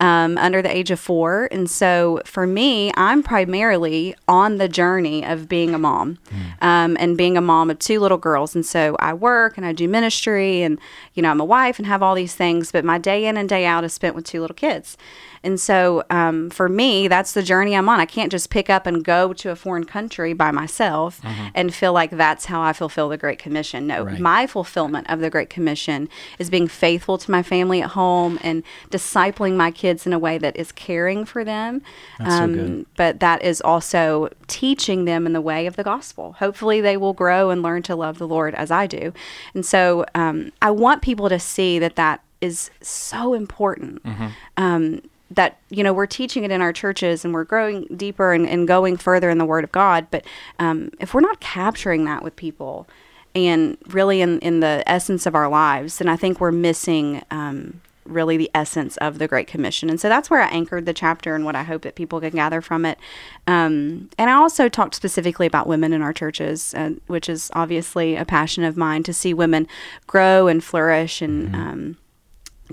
um, 0.00 0.36
under 0.38 0.62
the 0.62 0.74
age 0.74 0.90
of 0.90 1.00
four. 1.00 1.48
And 1.50 1.70
so 1.70 2.20
for 2.24 2.46
me 2.46 2.92
i'm 2.96 3.22
primarily 3.22 4.14
on 4.28 4.58
the 4.58 4.68
journey 4.68 5.24
of 5.24 5.48
being 5.48 5.74
a 5.74 5.78
mom 5.78 6.18
mm 6.30 6.50
um, 6.62 6.96
and 7.00 7.16
being 7.16 7.36
a 7.36 7.40
mom 7.40 7.70
of 7.70 7.78
two 7.78 8.00
little 8.00 8.18
girls. 8.18 8.54
And 8.54 8.64
so 8.64 8.96
I 8.98 9.14
work 9.14 9.56
and 9.56 9.64
I 9.64 9.72
do 9.72 9.88
ministry 9.88 10.62
and, 10.62 10.78
you 11.14 11.22
know, 11.22 11.30
I'm 11.30 11.40
a 11.40 11.44
wife 11.44 11.78
and 11.78 11.86
have 11.86 12.02
all 12.02 12.14
these 12.14 12.34
things, 12.34 12.72
but 12.72 12.84
my 12.84 12.98
day 12.98 13.26
in 13.26 13.36
and 13.36 13.48
day 13.48 13.66
out 13.66 13.84
is 13.84 13.92
spent 13.92 14.14
with 14.14 14.24
two 14.24 14.40
little 14.40 14.54
kids. 14.54 14.96
And 15.42 15.58
so 15.58 16.04
um, 16.10 16.50
for 16.50 16.68
me, 16.68 17.08
that's 17.08 17.32
the 17.32 17.42
journey 17.42 17.74
I'm 17.74 17.88
on. 17.88 17.98
I 17.98 18.04
can't 18.04 18.30
just 18.30 18.50
pick 18.50 18.68
up 18.68 18.86
and 18.86 19.02
go 19.02 19.32
to 19.32 19.50
a 19.50 19.56
foreign 19.56 19.84
country 19.84 20.34
by 20.34 20.50
myself 20.50 21.22
mm-hmm. 21.22 21.48
and 21.54 21.74
feel 21.74 21.94
like 21.94 22.10
that's 22.10 22.46
how 22.46 22.60
I 22.60 22.74
fulfill 22.74 23.08
the 23.08 23.16
Great 23.16 23.38
Commission. 23.38 23.86
No, 23.86 24.04
right. 24.04 24.20
my 24.20 24.46
fulfillment 24.46 25.08
of 25.08 25.20
the 25.20 25.30
Great 25.30 25.48
Commission 25.48 26.10
is 26.38 26.50
being 26.50 26.68
faithful 26.68 27.16
to 27.16 27.30
my 27.30 27.42
family 27.42 27.80
at 27.80 27.90
home 27.90 28.38
and 28.42 28.62
discipling 28.90 29.56
my 29.56 29.70
kids 29.70 30.06
in 30.06 30.12
a 30.12 30.18
way 30.18 30.36
that 30.36 30.56
is 30.56 30.72
caring 30.72 31.24
for 31.24 31.42
them. 31.42 31.80
Um, 32.18 32.54
so 32.54 32.86
but 32.96 33.20
that 33.20 33.42
is 33.42 33.62
also 33.62 34.28
teaching 34.46 35.06
them 35.06 35.26
in 35.26 35.32
the 35.32 35.40
way 35.40 35.66
of 35.66 35.76
the 35.76 35.84
gospel. 35.84 36.32
Hopefully, 36.32 36.82
they 36.82 36.96
will 36.98 37.14
grow 37.14 37.48
and 37.48 37.62
learn 37.62 37.82
to 37.84 37.96
love 37.96 38.18
the 38.18 38.28
Lord 38.28 38.54
as 38.54 38.70
I 38.70 38.86
do. 38.86 39.14
And 39.54 39.64
so 39.64 40.04
um, 40.14 40.52
I 40.60 40.69
want 40.70 41.02
people 41.02 41.28
to 41.28 41.38
see 41.38 41.78
that 41.78 41.96
that 41.96 42.22
is 42.40 42.70
so 42.80 43.34
important. 43.34 44.02
Mm-hmm. 44.04 44.28
Um, 44.56 45.02
that 45.30 45.58
you 45.70 45.84
know 45.84 45.92
we're 45.92 46.06
teaching 46.06 46.44
it 46.44 46.50
in 46.50 46.60
our 46.60 46.72
churches 46.72 47.24
and 47.24 47.32
we're 47.32 47.44
growing 47.44 47.84
deeper 47.96 48.32
and, 48.32 48.48
and 48.48 48.66
going 48.66 48.96
further 48.96 49.30
in 49.30 49.38
the 49.38 49.44
word 49.44 49.62
of 49.62 49.70
god 49.70 50.06
but 50.10 50.24
um, 50.58 50.90
if 50.98 51.14
we're 51.14 51.20
not 51.20 51.38
capturing 51.40 52.04
that 52.04 52.24
with 52.24 52.34
people 52.34 52.88
and 53.32 53.78
really 53.86 54.20
in, 54.20 54.40
in 54.40 54.58
the 54.58 54.82
essence 54.86 55.26
of 55.26 55.36
our 55.36 55.48
lives 55.48 55.98
then 55.98 56.08
i 56.08 56.16
think 56.16 56.40
we're 56.40 56.50
missing 56.50 57.22
um, 57.30 57.80
really 58.04 58.36
the 58.36 58.50
essence 58.54 58.96
of 58.98 59.18
the 59.18 59.28
great 59.28 59.46
commission. 59.46 59.90
And 59.90 60.00
so 60.00 60.08
that's 60.08 60.30
where 60.30 60.40
i 60.40 60.48
anchored 60.48 60.86
the 60.86 60.92
chapter 60.92 61.34
and 61.34 61.44
what 61.44 61.54
i 61.54 61.62
hope 61.62 61.82
that 61.82 61.94
people 61.94 62.20
can 62.20 62.30
gather 62.30 62.60
from 62.60 62.84
it. 62.84 62.98
Um, 63.46 64.10
and 64.18 64.30
i 64.30 64.34
also 64.34 64.68
talked 64.68 64.94
specifically 64.94 65.46
about 65.46 65.66
women 65.66 65.92
in 65.92 66.02
our 66.02 66.12
churches 66.12 66.74
uh, 66.74 66.90
which 67.06 67.28
is 67.28 67.50
obviously 67.54 68.16
a 68.16 68.24
passion 68.24 68.64
of 68.64 68.76
mine 68.76 69.02
to 69.04 69.12
see 69.12 69.34
women 69.34 69.66
grow 70.06 70.48
and 70.48 70.62
flourish 70.62 71.22
and 71.22 71.48
mm-hmm. 71.48 71.54
um, 71.54 71.96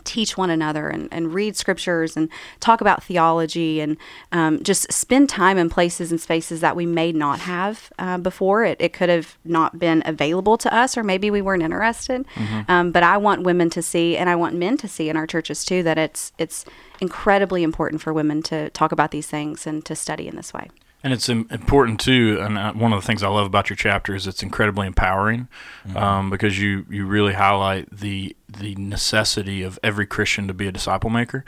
teach 0.04 0.38
one 0.38 0.50
another 0.50 0.90
and, 0.90 1.08
and 1.12 1.34
read 1.34 1.56
scriptures 1.56 2.18
and 2.18 2.30
talk 2.60 2.82
about 2.82 3.04
theology 3.04 3.80
and 3.82 3.98
um, 4.32 4.64
just 4.64 4.92
spend 4.92 5.30
time 5.30 5.58
in 5.58 5.70
places 5.70 6.12
and 6.12 6.20
spaces 6.20 6.62
that 6.62 6.76
we 6.76 6.86
may 6.86 7.12
not 7.12 7.40
have 7.40 7.92
uh, 8.00 8.18
before. 8.18 8.64
It, 8.64 8.78
it 8.80 8.94
could 8.94 9.10
have 9.10 9.38
not 9.44 9.80
been 9.80 10.04
available 10.06 10.58
to 10.58 10.74
us, 10.74 10.98
or 10.98 11.04
maybe 11.04 11.30
we 11.32 11.42
weren't 11.42 11.64
interested. 11.64 12.26
Mm-hmm. 12.36 12.72
Um, 12.72 12.92
but 12.92 13.04
I 13.04 13.18
want 13.18 13.44
women 13.44 13.70
to 13.72 13.82
see, 13.82 14.18
and 14.18 14.30
I 14.30 14.36
want 14.36 14.56
men 14.56 14.78
to 14.78 14.88
see 14.88 15.10
in 15.10 15.18
our 15.18 15.28
churches 15.28 15.66
too, 15.66 15.84
that 15.84 15.98
it's 15.98 16.32
it's 16.38 16.66
incredibly 17.00 17.64
important 17.64 18.02
for 18.02 18.14
women 18.14 18.42
to 18.44 18.70
talk 18.72 18.92
about 18.92 19.12
these 19.12 19.28
things 19.28 19.68
and 19.68 19.86
to 19.86 19.96
study 19.96 20.28
in 20.28 20.36
this 20.36 20.54
way. 20.54 20.70
And 21.04 21.14
it's 21.14 21.30
important 21.30 22.00
too. 22.00 22.38
And 22.42 22.58
uh, 22.58 22.74
one 22.74 22.92
of 22.92 23.02
the 23.02 23.06
things 23.06 23.24
I 23.24 23.28
love 23.28 23.46
about 23.46 23.70
your 23.70 23.78
chapter 23.78 24.16
is 24.16 24.26
it's 24.26 24.42
incredibly 24.42 24.88
empowering 24.88 25.48
mm-hmm. 25.88 25.98
um, 25.98 26.30
because 26.30 26.60
you 26.60 26.86
you 26.90 27.06
really 27.06 27.34
highlight 27.34 27.90
the 27.92 28.36
the 28.50 28.76
necessity 28.76 29.62
of 29.62 29.78
every 29.84 30.06
Christian 30.06 30.48
to 30.48 30.54
be 30.54 30.68
a 30.68 30.72
disciple 30.72 31.10
maker. 31.10 31.44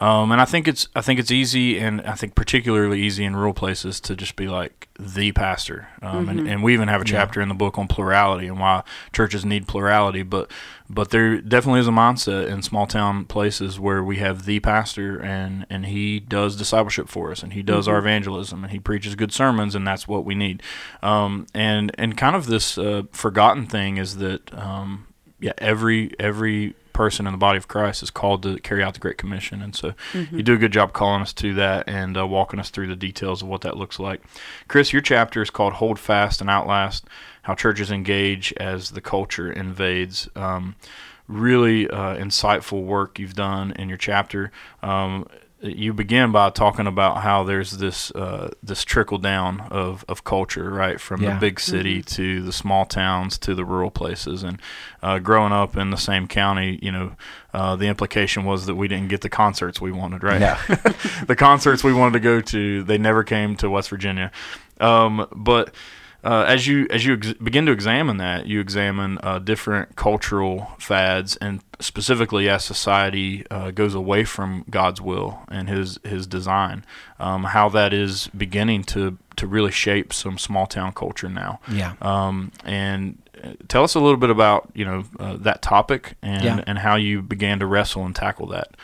Um, 0.00 0.32
and 0.32 0.40
I 0.40 0.46
think 0.46 0.66
it's 0.66 0.88
I 0.94 1.02
think 1.02 1.20
it's 1.20 1.30
easy, 1.30 1.78
and 1.78 2.00
I 2.00 2.14
think 2.14 2.34
particularly 2.34 3.02
easy 3.02 3.22
in 3.22 3.36
rural 3.36 3.52
places 3.52 4.00
to 4.00 4.16
just 4.16 4.34
be 4.34 4.48
like 4.48 4.88
the 4.98 5.32
pastor. 5.32 5.88
Um, 6.00 6.30
and, 6.30 6.48
and 6.48 6.62
we 6.62 6.72
even 6.72 6.88
have 6.88 7.02
a 7.02 7.04
chapter 7.04 7.42
in 7.42 7.50
the 7.50 7.54
book 7.54 7.76
on 7.76 7.86
plurality 7.86 8.46
and 8.46 8.58
why 8.58 8.82
churches 9.12 9.44
need 9.44 9.68
plurality. 9.68 10.22
But 10.22 10.50
but 10.88 11.10
there 11.10 11.42
definitely 11.42 11.80
is 11.80 11.88
a 11.88 11.92
mindset 11.92 12.48
in 12.48 12.62
small 12.62 12.86
town 12.86 13.26
places 13.26 13.78
where 13.78 14.02
we 14.02 14.16
have 14.16 14.46
the 14.46 14.60
pastor, 14.60 15.18
and 15.20 15.66
and 15.68 15.84
he 15.84 16.18
does 16.18 16.56
discipleship 16.56 17.08
for 17.08 17.30
us, 17.30 17.42
and 17.42 17.52
he 17.52 17.62
does 17.62 17.86
our 17.86 17.98
evangelism, 17.98 18.64
and 18.64 18.72
he 18.72 18.78
preaches 18.78 19.14
good 19.14 19.32
sermons, 19.32 19.74
and 19.74 19.86
that's 19.86 20.08
what 20.08 20.24
we 20.24 20.34
need. 20.34 20.62
Um, 21.02 21.46
and 21.52 21.92
and 21.98 22.16
kind 22.16 22.34
of 22.34 22.46
this 22.46 22.78
uh, 22.78 23.02
forgotten 23.12 23.66
thing 23.66 23.98
is 23.98 24.16
that 24.16 24.54
um, 24.54 25.08
yeah, 25.40 25.52
every 25.58 26.12
every 26.18 26.74
person 26.92 27.26
in 27.26 27.32
the 27.32 27.38
body 27.38 27.56
of 27.56 27.66
Christ 27.68 28.02
is 28.02 28.10
called 28.10 28.42
to 28.42 28.58
carry 28.58 28.82
out 28.82 28.94
the 28.94 29.00
Great 29.00 29.16
Commission, 29.16 29.62
and 29.62 29.74
so 29.74 29.94
you 30.30 30.42
do 30.42 30.54
a 30.54 30.58
good 30.58 30.72
job 30.72 30.92
calling 30.92 31.22
us 31.22 31.32
to 31.34 31.54
that 31.54 31.88
and 31.88 32.16
uh, 32.16 32.26
walking 32.26 32.60
us 32.60 32.70
through 32.70 32.88
the 32.88 32.96
details 32.96 33.42
of 33.42 33.48
what 33.48 33.62
that 33.62 33.76
looks 33.76 33.98
like. 33.98 34.22
Chris, 34.68 34.92
your 34.92 35.02
chapter 35.02 35.40
is 35.42 35.50
called 35.50 35.74
"Hold 35.74 35.98
Fast 35.98 36.40
and 36.40 36.50
Outlast: 36.50 37.04
How 37.42 37.54
Churches 37.54 37.90
Engage 37.90 38.52
as 38.54 38.90
the 38.90 39.00
Culture 39.00 39.50
Invades." 39.50 40.28
Um, 40.36 40.76
really 41.26 41.88
uh, 41.88 42.16
insightful 42.16 42.82
work 42.82 43.18
you've 43.18 43.34
done 43.34 43.70
in 43.72 43.88
your 43.88 43.98
chapter. 43.98 44.50
Um, 44.82 45.26
you 45.62 45.92
begin 45.92 46.32
by 46.32 46.48
talking 46.50 46.86
about 46.86 47.18
how 47.22 47.44
there's 47.44 47.72
this 47.72 48.10
uh, 48.12 48.50
this 48.62 48.82
trickle 48.84 49.18
down 49.18 49.60
of, 49.70 50.04
of 50.08 50.24
culture, 50.24 50.70
right, 50.70 50.98
from 51.00 51.22
Yeah. 51.22 51.34
the 51.34 51.40
big 51.40 51.60
city 51.60 52.02
to 52.02 52.42
the 52.42 52.52
small 52.52 52.86
towns 52.86 53.36
to 53.38 53.54
the 53.54 53.64
rural 53.64 53.90
places. 53.90 54.42
And 54.42 54.58
uh, 55.02 55.18
growing 55.18 55.52
up 55.52 55.76
in 55.76 55.90
the 55.90 55.96
same 55.98 56.26
county, 56.28 56.78
you 56.80 56.90
know, 56.90 57.12
uh, 57.52 57.76
the 57.76 57.86
implication 57.88 58.44
was 58.44 58.66
that 58.66 58.74
we 58.74 58.88
didn't 58.88 59.08
get 59.08 59.20
the 59.20 59.28
concerts 59.28 59.80
we 59.80 59.92
wanted, 59.92 60.22
right? 60.22 60.40
No. 60.40 60.56
the 61.26 61.36
concerts 61.36 61.84
we 61.84 61.92
wanted 61.92 62.14
to 62.14 62.20
go 62.20 62.40
to, 62.40 62.82
they 62.84 62.96
never 62.98 63.22
came 63.22 63.54
to 63.56 63.68
West 63.68 63.90
Virginia. 63.90 64.30
Um, 64.80 65.26
but 65.34 65.74
uh, 66.24 66.44
as 66.46 66.66
you 66.66 66.86
as 66.90 67.04
you 67.06 67.14
ex- 67.14 67.32
begin 67.34 67.66
to 67.66 67.72
examine 67.72 68.16
that, 68.18 68.46
you 68.46 68.60
examine 68.60 69.18
uh, 69.22 69.38
different 69.38 69.96
cultural 69.96 70.72
fads, 70.78 71.36
and 71.36 71.60
specifically 71.80 72.48
as 72.48 72.64
society 72.64 73.46
uh, 73.50 73.70
goes 73.70 73.94
away 73.94 74.24
from 74.24 74.64
God's 74.68 75.00
will 75.00 75.40
and 75.48 75.68
His 75.68 75.98
His 76.04 76.26
design, 76.26 76.84
um, 77.18 77.44
how 77.44 77.68
that 77.70 77.92
is 77.92 78.28
beginning 78.36 78.84
to 78.84 79.16
to 79.36 79.46
really 79.46 79.70
shape 79.70 80.12
some 80.12 80.36
small 80.38 80.66
town 80.66 80.92
culture 80.92 81.28
now. 81.30 81.60
Yeah. 81.70 81.94
Um, 82.02 82.52
and 82.64 83.16
uh, 83.42 83.52
tell 83.68 83.84
us 83.84 83.94
a 83.94 84.00
little 84.00 84.18
bit 84.18 84.28
about 84.30 84.70
you 84.74 84.84
know 84.84 85.04
uh, 85.18 85.36
that 85.38 85.62
topic 85.62 86.16
and 86.22 86.44
Yeah. 86.44 86.64
and 86.66 86.78
how 86.78 86.96
you 86.96 87.22
began 87.22 87.58
to 87.60 87.66
wrestle 87.66 88.04
and 88.04 88.14
tackle 88.14 88.46
that. 88.48 88.76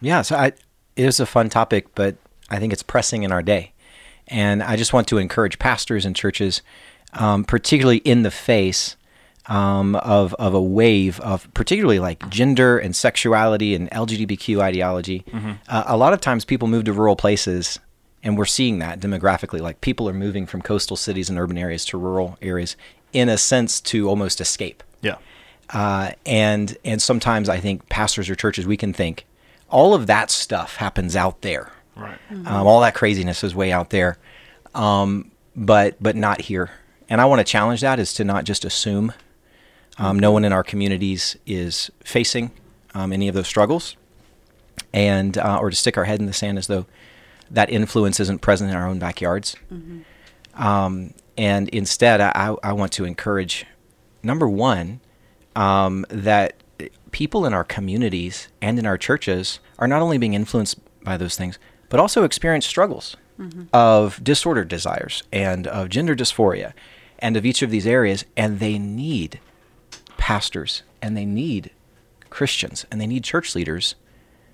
Yeah, 0.00 0.22
so 0.22 0.36
I, 0.36 0.46
it 0.46 1.04
is 1.04 1.20
a 1.20 1.26
fun 1.26 1.48
topic, 1.50 1.94
but 1.94 2.16
I 2.48 2.58
think 2.58 2.72
it's 2.72 2.82
pressing 2.84 3.24
in 3.24 3.32
our 3.32 3.42
day. 3.42 3.72
And 4.28 4.62
I 4.62 4.76
just 4.76 4.92
want 4.92 5.08
to 5.08 5.18
encourage 5.18 5.58
pastors 5.58 6.04
and 6.04 6.14
churches, 6.14 6.62
um, 7.14 7.44
particularly 7.44 7.98
in 7.98 8.22
the 8.22 8.30
face 8.30 8.96
um, 9.46 9.94
of, 9.96 10.34
of 10.34 10.54
a 10.54 10.60
wave 10.60 11.18
of 11.20 11.52
particularly 11.54 11.98
like 11.98 12.28
gender 12.28 12.78
and 12.78 12.94
sexuality 12.94 13.74
and 13.74 13.90
LGBTQ 13.90 14.60
ideology. 14.60 15.24
Uh, 15.68 15.84
a 15.86 15.96
lot 15.96 16.12
of 16.12 16.20
times 16.20 16.44
people 16.44 16.68
move 16.68 16.84
to 16.84 16.92
rural 16.92 17.16
places, 17.16 17.78
and 18.22 18.36
we're 18.36 18.44
seeing 18.44 18.78
that 18.80 19.00
demographically. 19.00 19.60
Like 19.60 19.80
people 19.80 20.08
are 20.08 20.14
moving 20.14 20.46
from 20.46 20.60
coastal 20.62 20.96
cities 20.96 21.30
and 21.30 21.38
urban 21.38 21.56
areas 21.56 21.84
to 21.86 21.98
rural 21.98 22.36
areas 22.42 22.76
in 23.12 23.28
a 23.28 23.38
sense 23.38 23.80
to 23.80 24.08
almost 24.08 24.40
escape. 24.40 24.82
Yeah. 25.00 25.16
Uh, 25.70 26.12
and 26.26 26.76
and 26.84 27.00
sometimes 27.00 27.48
I 27.48 27.58
think 27.58 27.88
pastors 27.88 28.28
or 28.28 28.34
churches 28.34 28.66
we 28.66 28.76
can 28.76 28.92
think 28.92 29.26
all 29.70 29.94
of 29.94 30.06
that 30.06 30.30
stuff 30.30 30.76
happens 30.76 31.16
out 31.16 31.42
there. 31.42 31.72
Right. 31.98 32.18
Um, 32.30 32.66
all 32.66 32.80
that 32.80 32.94
craziness 32.94 33.42
is 33.42 33.54
way 33.54 33.72
out 33.72 33.90
there, 33.90 34.18
um, 34.74 35.30
but 35.56 35.96
but 36.00 36.14
not 36.16 36.42
here. 36.42 36.70
And 37.08 37.20
I 37.20 37.24
want 37.24 37.40
to 37.40 37.44
challenge 37.44 37.80
that 37.80 37.98
is 37.98 38.12
to 38.14 38.24
not 38.24 38.44
just 38.44 38.64
assume 38.64 39.12
um, 39.98 40.18
no 40.18 40.30
one 40.30 40.44
in 40.44 40.52
our 40.52 40.62
communities 40.62 41.36
is 41.46 41.90
facing 42.04 42.52
um, 42.94 43.12
any 43.12 43.26
of 43.28 43.34
those 43.34 43.48
struggles, 43.48 43.96
and 44.92 45.36
uh, 45.36 45.58
or 45.60 45.70
to 45.70 45.76
stick 45.76 45.96
our 45.98 46.04
head 46.04 46.20
in 46.20 46.26
the 46.26 46.32
sand 46.32 46.56
as 46.58 46.68
though 46.68 46.86
that 47.50 47.70
influence 47.70 48.20
isn't 48.20 48.40
present 48.40 48.70
in 48.70 48.76
our 48.76 48.86
own 48.86 48.98
backyards. 48.98 49.56
Um, 50.54 51.14
and 51.36 51.68
instead, 51.70 52.20
I, 52.20 52.54
I 52.62 52.72
want 52.72 52.92
to 52.92 53.04
encourage 53.04 53.64
number 54.22 54.48
one 54.48 55.00
um, 55.56 56.04
that 56.10 56.54
people 57.10 57.46
in 57.46 57.54
our 57.54 57.64
communities 57.64 58.48
and 58.60 58.78
in 58.78 58.86
our 58.86 58.98
churches 58.98 59.60
are 59.78 59.88
not 59.88 60.02
only 60.02 60.18
being 60.18 60.34
influenced 60.34 60.78
by 61.02 61.16
those 61.16 61.36
things, 61.36 61.58
but 61.88 62.00
also 62.00 62.24
experience 62.24 62.66
struggles 62.66 63.16
of 63.72 64.22
disordered 64.24 64.66
desires 64.68 65.22
and 65.32 65.66
of 65.68 65.88
gender 65.88 66.16
dysphoria 66.16 66.72
and 67.20 67.36
of 67.36 67.46
each 67.46 67.62
of 67.62 67.70
these 67.70 67.86
areas. 67.86 68.24
And 68.36 68.58
they 68.58 68.78
need 68.78 69.38
pastors 70.16 70.82
and 71.00 71.16
they 71.16 71.24
need 71.24 71.70
Christians 72.30 72.84
and 72.90 73.00
they 73.00 73.06
need 73.06 73.22
church 73.24 73.54
leaders 73.54 73.94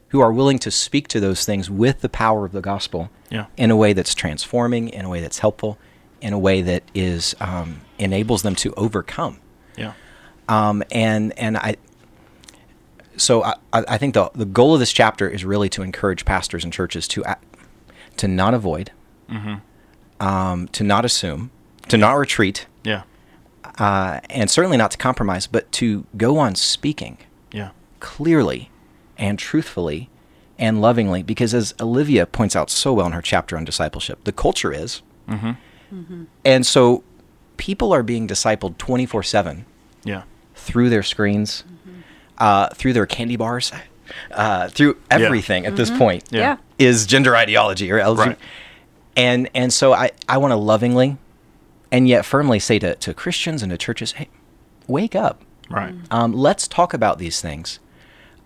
who 0.09 0.21
are 0.21 0.33
willing 0.33 0.59
to 0.61 0.71
speak 0.71 1.09
to 1.09 1.19
those 1.19 1.45
things 1.47 1.71
with 1.71 2.01
the 2.03 2.09
power 2.09 2.45
of 2.45 2.53
the 2.53 2.61
gospel 2.61 3.11
Yeah. 3.31 3.47
in 3.57 3.71
a 3.71 3.77
way 3.77 3.95
that's 3.95 4.15
transforming, 4.15 4.89
in 4.91 5.05
a 5.05 5.09
way 5.09 5.21
that's 5.21 5.39
helpful, 5.41 5.79
in 6.21 6.33
a 6.33 6.39
way 6.39 6.63
that 6.63 6.83
is 6.95 7.35
um, 7.41 7.81
enables 7.99 8.43
them 8.43 8.55
to 8.57 8.73
overcome 8.77 9.41
Yeah. 9.77 9.95
um, 10.49 10.83
and 10.93 11.37
and 11.39 11.57
I 11.57 11.77
so 13.17 13.43
I, 13.45 13.55
I 13.73 13.85
I 13.89 13.99
think 13.99 14.15
the 14.15 14.31
the 14.35 14.45
goal 14.45 14.75
of 14.75 14.81
this 14.81 14.93
chapter 14.93 15.29
is 15.29 15.45
really 15.45 15.69
to 15.71 15.83
encourage 15.83 16.25
pastors 16.25 16.65
and 16.65 16.73
churches 16.73 17.07
to 17.09 17.25
to 18.17 18.29
not 18.29 18.55
avoid, 18.55 18.91
um, 20.21 20.69
to 20.69 20.85
not 20.85 21.05
assume, 21.05 21.51
to 21.89 21.97
not 21.97 22.13
retreat, 22.15 22.67
Yeah. 22.85 23.03
uh, 23.79 24.21
and 24.31 24.51
certainly 24.51 24.77
not 24.77 24.91
to 24.93 24.99
compromise, 24.99 25.47
but 25.47 25.71
to 25.73 26.07
go 26.17 26.39
on 26.39 26.55
speaking 26.55 27.19
Yeah. 27.53 27.71
clearly 28.01 28.71
and 29.19 29.39
truthfully 29.39 30.09
and 30.59 30.81
lovingly. 30.81 31.23
Because 31.23 31.53
as 31.55 31.75
Olivia 31.81 32.27
points 32.27 32.55
out 32.55 32.71
so 32.71 32.93
well 32.93 33.07
in 33.07 33.13
her 33.13 33.23
chapter 33.23 33.57
on 33.57 33.65
discipleship, 33.65 34.23
the 34.25 34.33
culture 34.33 34.73
is, 34.73 35.03
and 36.45 36.67
so 36.67 37.03
people 37.57 37.93
are 37.93 38.03
being 38.03 38.27
discipled 38.29 38.79
twenty 38.79 39.07
four 39.07 39.23
seven 39.23 39.65
Yeah. 40.05 40.23
through 40.55 40.91
their 40.91 41.03
screens, 41.03 41.65
uh, 42.39 42.69
through 42.75 42.93
their 42.93 43.07
candy 43.07 43.37
bars, 43.37 43.73
uh, 44.33 44.69
through 44.69 44.97
everything 45.11 45.67
at 45.67 45.77
this 45.77 45.91
point 45.91 46.25
Yeah. 46.31 46.41
Yeah. 46.41 46.87
is 46.87 47.07
gender 47.07 47.37
ideology 47.37 47.91
or 47.91 47.99
LGBT. 47.99 48.27
Right. 48.27 48.39
And 49.17 49.49
and 49.55 49.73
so 49.73 49.93
I, 49.93 50.11
I 50.29 50.39
want 50.39 50.51
to 50.53 50.57
lovingly 50.57 51.17
and 51.93 52.09
yet 52.09 52.25
firmly 52.25 52.59
say 52.59 52.79
to, 52.81 52.97
to 52.97 53.15
Christians 53.15 53.63
and 53.63 53.71
to 53.71 53.79
churches, 53.79 54.13
hey, 54.13 54.29
wake 54.89 55.15
up. 55.15 55.41
Right. 55.71 55.95
Um, 56.11 56.33
let's 56.33 56.67
talk 56.69 56.93
about 56.93 57.19
these 57.19 57.41
things 57.41 57.79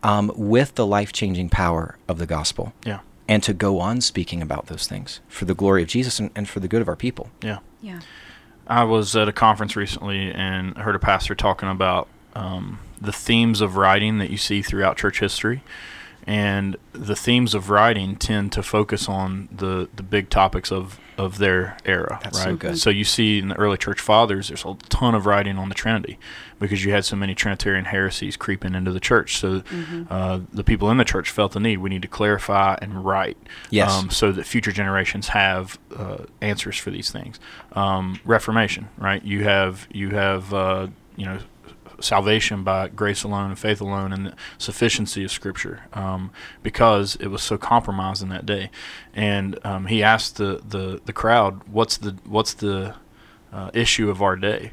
um, 0.02 0.30
with 0.37 0.75
the 0.75 0.87
life 0.87 1.12
changing 1.12 1.49
power 1.49 1.97
of 2.07 2.18
the 2.18 2.26
gospel 2.26 2.73
Yeah. 2.85 3.00
and 3.26 3.42
to 3.42 3.52
go 3.54 3.80
on 3.80 4.00
speaking 4.02 4.42
about 4.42 4.66
those 4.66 4.87
things 4.87 5.21
for 5.28 5.45
the 5.47 5.54
glory 5.54 5.83
of 5.83 5.88
Jesus 5.88 6.21
and, 6.21 6.30
and 6.37 6.49
for 6.49 6.61
the 6.61 6.68
good 6.68 6.83
of 6.83 6.88
our 6.88 6.95
people. 6.97 7.30
Yeah. 7.42 7.59
Yeah. 7.80 8.00
I 8.68 8.85
was 8.85 9.16
at 9.16 9.26
a 9.28 9.33
conference 9.33 9.75
recently 9.75 10.30
and 10.30 10.76
heard 10.76 10.95
a 10.95 10.99
pastor 10.99 11.35
talking 11.35 11.68
about 11.71 12.07
um, 12.38 12.78
the 13.00 13.12
themes 13.12 13.61
of 13.61 13.76
writing 13.76 14.18
that 14.18 14.30
you 14.30 14.37
see 14.37 14.62
throughout 14.62 14.97
church 14.97 15.21
history. 15.21 15.62
And 16.26 16.76
the 16.92 17.16
themes 17.16 17.54
of 17.54 17.71
writing 17.71 18.14
tend 18.16 18.52
to 18.52 18.62
focus 18.62 19.09
on 19.09 19.49
the, 19.50 19.88
the 19.97 20.02
big 20.02 20.28
topics 20.28 20.71
of, 20.71 21.00
of 21.16 21.38
their 21.38 21.78
era. 21.87 22.21
That's 22.23 22.45
right? 22.45 22.61
so. 22.61 22.75
So 22.75 22.90
you 22.90 23.04
see 23.04 23.38
in 23.38 23.49
the 23.49 23.57
early 23.57 23.78
church 23.78 23.99
fathers, 23.99 24.49
there's 24.49 24.62
a 24.66 24.75
ton 24.90 25.14
of 25.14 25.25
writing 25.25 25.57
on 25.57 25.71
the 25.71 25.75
Trinity 25.75 26.18
because 26.61 26.85
you 26.85 26.92
had 26.92 27.07
so 27.07 27.16
many 27.16 27.35
Trinitarian 27.35 27.87
heresies 27.87 28.37
creeping 28.37 28.75
into 28.75 28.92
the 28.92 29.00
church. 29.00 29.38
So 29.38 29.62
uh, 30.11 30.40
the 30.52 30.64
people 30.64 30.90
in 30.90 30.99
the 30.99 31.04
church 31.04 31.30
felt 31.30 31.52
the 31.52 31.61
need. 31.61 31.78
We 31.78 31.88
need 31.88 32.02
to 32.02 32.09
clarify 32.09 32.76
and 32.83 33.07
write 33.07 33.38
Yes. 33.71 33.90
um, 33.90 34.11
so 34.11 34.30
that 34.33 34.45
future 34.45 34.73
generations 34.73 35.28
have 35.28 35.78
uh, 35.97 36.25
answers 36.42 36.76
for 36.76 36.90
these 36.90 37.11
things. 37.11 37.40
Um, 37.73 38.21
Reformation, 38.26 38.88
right? 38.99 39.25
You 39.25 39.45
have 39.45 39.88
you 39.92 40.11
have 40.11 40.52
uh, 40.52 40.88
you 41.16 41.25
know 41.25 41.38
salvation 42.00 42.62
by 42.62 42.88
grace 42.88 43.23
alone 43.23 43.50
and 43.50 43.59
faith 43.59 43.81
alone 43.81 44.12
and 44.12 44.26
the 44.26 44.35
sufficiency 44.57 45.25
of 45.25 45.31
scripture 45.31 45.83
um, 45.93 46.31
because 46.62 47.17
it 47.17 47.28
was 47.28 47.43
so 47.43 47.59
compromised 47.59 48.23
in 48.23 48.28
that 48.28 48.47
day. 48.47 48.71
And 49.14 49.59
um, 49.64 49.87
he 49.87 50.02
asked 50.02 50.37
the, 50.37 50.62
the, 50.67 51.00
the 51.05 51.12
crowd 51.12 51.67
what's 51.69 51.97
the 51.97 52.17
what's 52.25 52.55
the 52.55 52.95
uh, 53.52 53.71
issue 53.75 54.11
of 54.11 54.23
our 54.23 54.37
day? 54.37 54.73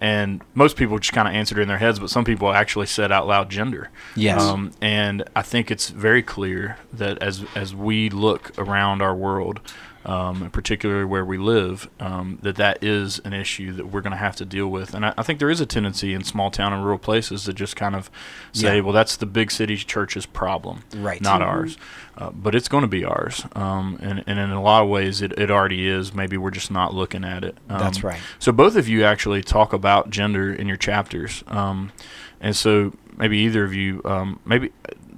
And 0.00 0.42
most 0.54 0.76
people 0.76 0.98
just 0.98 1.12
kind 1.12 1.28
of 1.28 1.34
answered 1.34 1.58
in 1.58 1.68
their 1.68 1.78
heads 1.78 1.98
but 1.98 2.10
some 2.10 2.24
people 2.24 2.52
actually 2.52 2.86
said 2.86 3.12
out 3.12 3.26
loud 3.26 3.50
gender. 3.50 3.90
Yes. 4.16 4.40
um, 4.42 4.72
and 4.80 5.24
I 5.36 5.42
think 5.42 5.70
it's 5.70 5.90
very 5.90 6.22
clear 6.22 6.78
that 6.92 7.22
as 7.22 7.44
as 7.54 7.74
we 7.74 8.10
look 8.10 8.52
around 8.58 9.00
our 9.02 9.14
world 9.14 9.60
um, 10.04 10.50
particularly 10.50 11.04
where 11.04 11.24
we 11.24 11.38
live, 11.38 11.88
um, 11.98 12.38
that 12.42 12.56
that 12.56 12.82
is 12.82 13.20
an 13.20 13.32
issue 13.32 13.72
that 13.72 13.86
we're 13.86 14.02
going 14.02 14.12
to 14.12 14.16
have 14.16 14.36
to 14.36 14.44
deal 14.44 14.68
with. 14.68 14.94
And 14.94 15.06
I, 15.06 15.14
I, 15.16 15.22
think 15.22 15.38
there 15.38 15.50
is 15.50 15.60
a 15.60 15.66
tendency 15.66 16.12
in 16.12 16.24
small 16.24 16.50
town 16.50 16.72
and 16.72 16.84
rural 16.84 16.98
places 16.98 17.44
to 17.44 17.54
just 17.54 17.74
kind 17.74 17.94
of 17.94 18.10
say, 18.52 18.76
yeah. 18.76 18.82
well, 18.82 18.92
that's 18.92 19.16
the 19.16 19.26
big 19.26 19.50
city 19.50 19.76
church's 19.76 20.26
problem, 20.26 20.82
right? 20.96 21.22
Not 21.22 21.40
mm-hmm. 21.40 21.50
ours. 21.50 21.78
Uh, 22.16 22.30
but 22.30 22.54
it's 22.54 22.68
going 22.68 22.82
to 22.82 22.88
be 22.88 23.04
ours. 23.04 23.44
Um, 23.54 23.98
and, 24.00 24.22
and 24.26 24.38
in 24.38 24.50
a 24.50 24.62
lot 24.62 24.82
of 24.82 24.88
ways, 24.88 25.20
it, 25.20 25.32
it 25.38 25.50
already 25.50 25.88
is. 25.88 26.14
Maybe 26.14 26.36
we're 26.36 26.50
just 26.50 26.70
not 26.70 26.94
looking 26.94 27.24
at 27.24 27.42
it. 27.42 27.56
that's 27.66 28.04
right. 28.04 28.20
So 28.38 28.52
both 28.52 28.76
of 28.76 28.88
you 28.88 29.04
actually 29.04 29.42
talk 29.42 29.72
about 29.72 30.10
gender 30.10 30.52
in 30.52 30.68
your 30.68 30.76
chapters. 30.76 31.42
Um, 31.48 31.92
and 32.40 32.54
so 32.54 32.92
maybe 33.16 33.38
either 33.38 33.64
of 33.64 33.74
you, 33.74 34.00
um, 34.04 34.38
maybe 34.44 34.70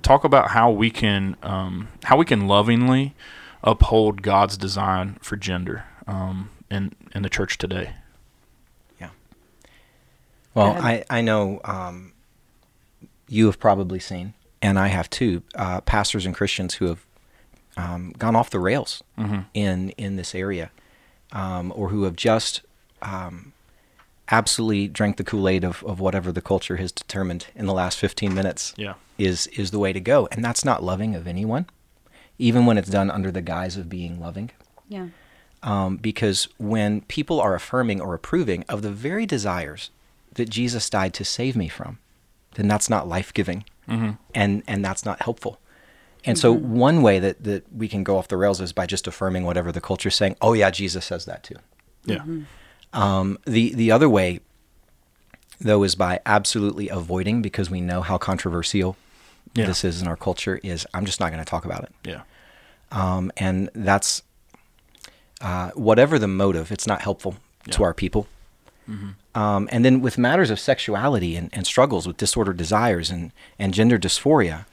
talk 0.03 0.23
about 0.23 0.51
how 0.51 0.71
we 0.71 0.91
can 0.91 1.37
um, 1.43 1.89
how 2.05 2.17
we 2.17 2.25
can 2.25 2.47
lovingly 2.47 3.15
uphold 3.67 4.23
God's 4.23 4.57
design 4.57 5.19
for 5.21 5.37
gender 5.37 5.85
um, 6.07 6.51
in 6.71 6.93
in 7.15 7.23
the 7.23 7.29
church 7.29 7.59
today. 7.59 7.93
Yeah. 9.01 9.11
Well, 10.55 10.77
I 10.79 11.05
I 11.11 11.21
know 11.21 11.61
um, 11.65 12.13
you 13.29 13.47
have 13.47 13.59
probably 13.59 13.99
seen, 13.99 14.33
and 14.63 14.79
I 14.79 14.89
have 14.89 15.11
too, 15.11 15.43
uh, 15.55 15.81
pastors 15.83 16.25
and 16.25 16.35
Christians 16.35 16.75
who 16.75 16.87
have 16.87 17.05
um, 17.77 18.15
gone 18.17 18.37
off 18.37 18.49
the 18.51 18.61
rails 18.61 19.03
mm-hmm. 19.19 19.41
in 19.53 19.91
in 19.91 20.17
this 20.17 20.35
area, 20.35 20.71
um, 21.33 21.73
or 21.77 21.89
who 21.91 22.05
have 22.05 22.17
just 22.17 22.63
um, 23.03 23.53
absolutely 24.31 24.89
drank 24.89 25.17
the 25.17 25.25
Kool 25.25 25.49
Aid 25.49 25.65
of, 25.65 25.85
of 25.85 26.01
whatever 26.01 26.33
the 26.33 26.41
culture 26.41 26.77
has 26.77 26.93
determined 26.93 27.47
in 27.55 27.67
the 27.67 27.73
last 27.73 27.99
15 27.99 28.35
minutes 28.35 28.75
yeah. 28.77 28.95
is, 29.19 29.47
is 29.49 29.71
the 29.71 29.79
way 29.79 29.93
to 29.93 30.01
go. 30.01 30.29
And 30.33 30.45
that's 30.45 30.65
not 30.65 30.83
loving 30.83 31.15
of 31.15 31.27
anyone, 31.27 31.67
even 32.39 32.67
when 32.67 32.79
it's 32.79 32.91
done 32.91 33.11
under 33.11 33.31
the 33.31 33.43
guise 33.43 33.77
of 33.77 33.89
being 33.89 34.21
loving. 34.21 34.51
Yeah. 34.89 35.09
Um, 35.63 35.97
because 35.97 36.49
when 36.59 37.01
people 37.03 37.41
are 37.41 37.55
affirming 37.55 38.01
or 38.01 38.15
approving 38.15 38.65
of 38.69 38.83
the 38.83 38.91
very 38.91 39.27
desires 39.27 39.91
that 40.35 40.49
Jesus 40.49 40.89
died 40.91 41.15
to 41.15 41.25
save 41.25 41.57
me 41.57 41.69
from, 41.69 41.99
then 42.55 42.69
that's 42.69 42.89
not 42.89 43.09
life 43.09 43.33
giving 43.33 43.65
mm-hmm. 43.89 44.13
and, 44.35 44.63
and 44.67 44.85
that's 44.85 45.05
not 45.05 45.23
helpful. 45.23 45.59
And 46.25 46.37
mm-hmm. 46.37 46.43
so, 46.43 46.53
one 46.53 47.03
way 47.03 47.19
that, 47.21 47.45
that 47.45 47.73
we 47.73 47.89
can 47.89 48.03
go 48.03 48.19
off 48.19 48.29
the 48.29 48.37
rails 48.37 48.61
is 48.61 48.73
by 48.73 48.87
just 48.87 49.07
affirming 49.07 49.45
whatever 49.45 49.71
the 49.71 49.81
culture 49.81 50.09
is 50.09 50.15
saying. 50.15 50.37
Oh, 50.41 50.53
yeah, 50.55 50.71
Jesus 50.71 51.05
says 51.05 51.25
that 51.27 51.45
too. 51.45 51.57
Yeah. 52.05 52.19
Mm-hmm. 52.19 52.43
Um, 53.01 53.39
the 53.45 53.75
the 53.75 53.91
other 53.91 54.09
way, 54.09 54.41
though, 55.61 55.83
is 55.85 55.95
by 55.95 56.21
absolutely 56.27 56.89
avoiding 56.89 57.43
because 57.43 57.71
we 57.71 57.81
know 57.81 58.01
how 58.01 58.19
controversial 58.19 58.97
yeah. 59.57 59.67
this 59.67 59.85
is 59.85 60.03
in 60.03 60.09
our 60.09 60.17
culture. 60.17 60.61
Is 60.63 60.87
I'm 60.95 61.05
just 61.05 61.21
not 61.21 61.33
going 61.33 61.45
to 61.45 61.49
talk 61.49 61.65
about 61.65 61.85
it. 61.85 61.93
Yeah. 62.05 62.23
Um, 62.93 63.33
and 63.37 63.69
that's 63.75 64.23
uh, 65.41 65.71
whatever 65.71 66.19
the 66.19 66.29
motive, 66.29 66.71
it's 66.71 66.87
not 66.87 67.03
helpful 67.03 67.37
yeah. 67.67 67.73
to 67.75 67.83
our 67.83 67.95
people. 67.95 68.27
Mm-hmm. 68.89 69.41
Um, 69.41 69.69
and 69.73 69.85
then 69.85 70.01
with 70.01 70.17
matters 70.17 70.49
of 70.49 70.61
sexuality 70.61 71.37
and, 71.37 71.51
and, 71.53 71.67
struggles 71.67 72.07
with 72.07 72.17
disordered 72.17 72.57
desires 72.57 73.11
and, 73.11 73.33
and 73.59 73.75
gender 73.75 73.99
dysphoria, 73.99 74.65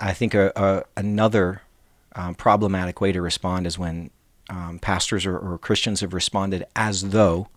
I 0.00 0.12
think 0.14 0.32
a, 0.32 0.52
a, 0.56 0.84
another 0.96 1.62
um, 2.14 2.34
problematic 2.34 3.00
way 3.00 3.12
to 3.12 3.20
respond 3.20 3.66
is 3.66 3.78
when 3.78 4.10
um, 4.48 4.78
pastors 4.78 5.26
or, 5.26 5.36
or, 5.36 5.58
Christians 5.58 6.00
have 6.00 6.14
responded 6.14 6.64
as 6.74 7.10
though, 7.10 7.48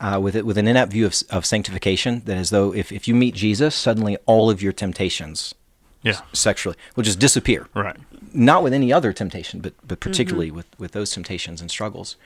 uh, 0.00 0.20
with 0.22 0.36
it, 0.36 0.46
with 0.46 0.58
an 0.58 0.68
inept 0.68 0.92
view 0.92 1.06
of, 1.06 1.22
of 1.30 1.46
sanctification, 1.46 2.22
that 2.24 2.36
as 2.36 2.50
though 2.50 2.74
if, 2.74 2.92
if 2.92 3.08
you 3.08 3.14
meet 3.14 3.34
Jesus, 3.34 3.74
suddenly 3.74 4.16
all 4.26 4.50
of 4.50 4.62
your 4.62 4.72
temptations, 4.72 5.54
yeah. 6.02 6.12
S- 6.12 6.22
sexually, 6.32 6.76
will 6.94 7.02
just 7.02 7.18
disappear. 7.18 7.68
Right. 7.74 7.96
Not 8.32 8.62
with 8.62 8.72
any 8.72 8.92
other 8.92 9.12
temptation, 9.12 9.60
but 9.60 9.74
but 9.86 10.00
particularly 10.00 10.48
mm-hmm. 10.48 10.56
with, 10.56 10.78
with 10.78 10.92
those 10.92 11.10
temptations 11.10 11.60
and 11.60 11.70
struggles, 11.70 12.16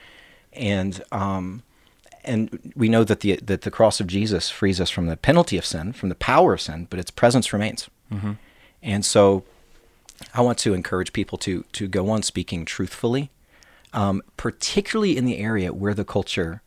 and 0.53 1.01
um, 1.11 1.63
and 2.23 2.73
we 2.75 2.89
know 2.89 3.03
that 3.03 3.21
the 3.21 3.37
that 3.37 3.61
the 3.61 3.71
cross 3.71 3.99
of 3.99 4.07
Jesus 4.07 4.49
frees 4.49 4.81
us 4.81 4.89
from 4.89 5.07
the 5.07 5.17
penalty 5.17 5.57
of 5.57 5.65
sin, 5.65 5.93
from 5.93 6.09
the 6.09 6.15
power 6.15 6.53
of 6.53 6.61
sin, 6.61 6.87
but 6.89 6.99
its 6.99 7.11
presence 7.11 7.53
remains. 7.53 7.89
Mm-hmm. 8.11 8.33
And 8.83 9.05
so, 9.05 9.45
I 10.33 10.41
want 10.41 10.57
to 10.59 10.73
encourage 10.73 11.13
people 11.13 11.37
to 11.39 11.63
to 11.71 11.87
go 11.87 12.09
on 12.09 12.23
speaking 12.23 12.65
truthfully 12.65 13.31
um, 13.93 14.21
particularly 14.37 15.17
in 15.17 15.25
the 15.25 15.37
area 15.37 15.73
where 15.73 15.93
the 15.93 16.05
culture 16.05 16.61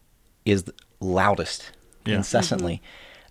is 0.45 0.65
loudest 1.05 1.71
yeah. 2.05 2.17
incessantly. 2.17 2.75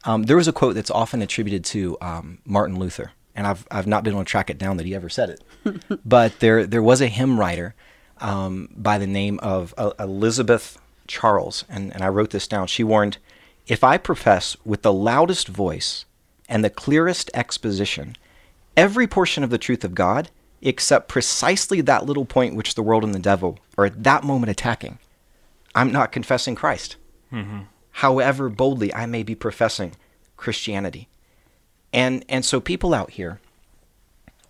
Mm-hmm. 0.04 0.10
Um, 0.10 0.24
there 0.24 0.38
was 0.38 0.48
a 0.48 0.54
quote 0.54 0.76
that's 0.76 0.92
often 0.92 1.22
attributed 1.22 1.64
to 1.66 1.98
um, 2.02 2.40
Martin 2.46 2.78
Luther, 2.78 3.12
and 3.36 3.48
I've 3.48 3.66
I've 3.72 3.88
not 3.88 4.04
been 4.04 4.14
able 4.14 4.24
to 4.24 4.30
track 4.30 4.50
it 4.50 4.58
down 4.58 4.78
that 4.78 4.86
he 4.86 4.96
ever 4.96 5.10
said 5.10 5.30
it, 5.30 6.02
but 6.06 6.40
there 6.40 6.66
there 6.66 6.84
was 6.84 7.02
a 7.02 7.08
hymn 7.08 7.40
writer 7.40 7.74
um, 8.20 8.70
by 8.76 8.98
the 8.98 9.08
name 9.08 9.40
of 9.42 9.74
uh, 9.78 9.92
Elizabeth 10.00 10.80
Charles, 11.08 11.64
and, 11.70 11.94
and 11.94 12.04
I 12.04 12.10
wrote 12.10 12.32
this 12.32 12.48
down. 12.48 12.68
She 12.68 12.84
warned, 12.84 13.18
"If 13.66 13.84
I 13.84 13.98
profess 13.98 14.58
with 14.66 14.82
the 14.82 14.94
loudest 14.94 15.48
voice 15.48 16.06
and 16.50 16.64
the 16.64 16.70
clearest 16.70 17.32
exposition 17.34 18.18
every 18.76 19.08
portion 19.08 19.44
of 19.44 19.50
the 19.50 19.58
truth 19.58 19.84
of 19.84 19.96
God." 19.96 20.30
except 20.66 21.10
precisely 21.10 21.82
that 21.82 22.06
little 22.06 22.26
point 22.26 22.56
which 22.56 22.76
the 22.76 22.82
world 22.82 23.04
and 23.04 23.14
the 23.14 23.20
devil 23.20 23.60
are 23.78 23.86
at 23.86 24.04
that 24.04 24.24
moment 24.24 24.50
attacking. 24.50 24.98
I'm 25.76 25.92
not 25.92 26.12
confessing 26.12 26.56
Christ. 26.56 26.96
Mm-hmm. 27.34 27.60
However 27.92 28.50
boldly 28.50 28.94
I 28.94 29.06
may 29.06 29.24
be 29.24 29.36
professing 29.36 29.94
Christianity. 30.38 31.08
And 31.92 32.24
and 32.30 32.46
so 32.46 32.60
people 32.60 32.94
out 32.94 33.12
here, 33.12 33.40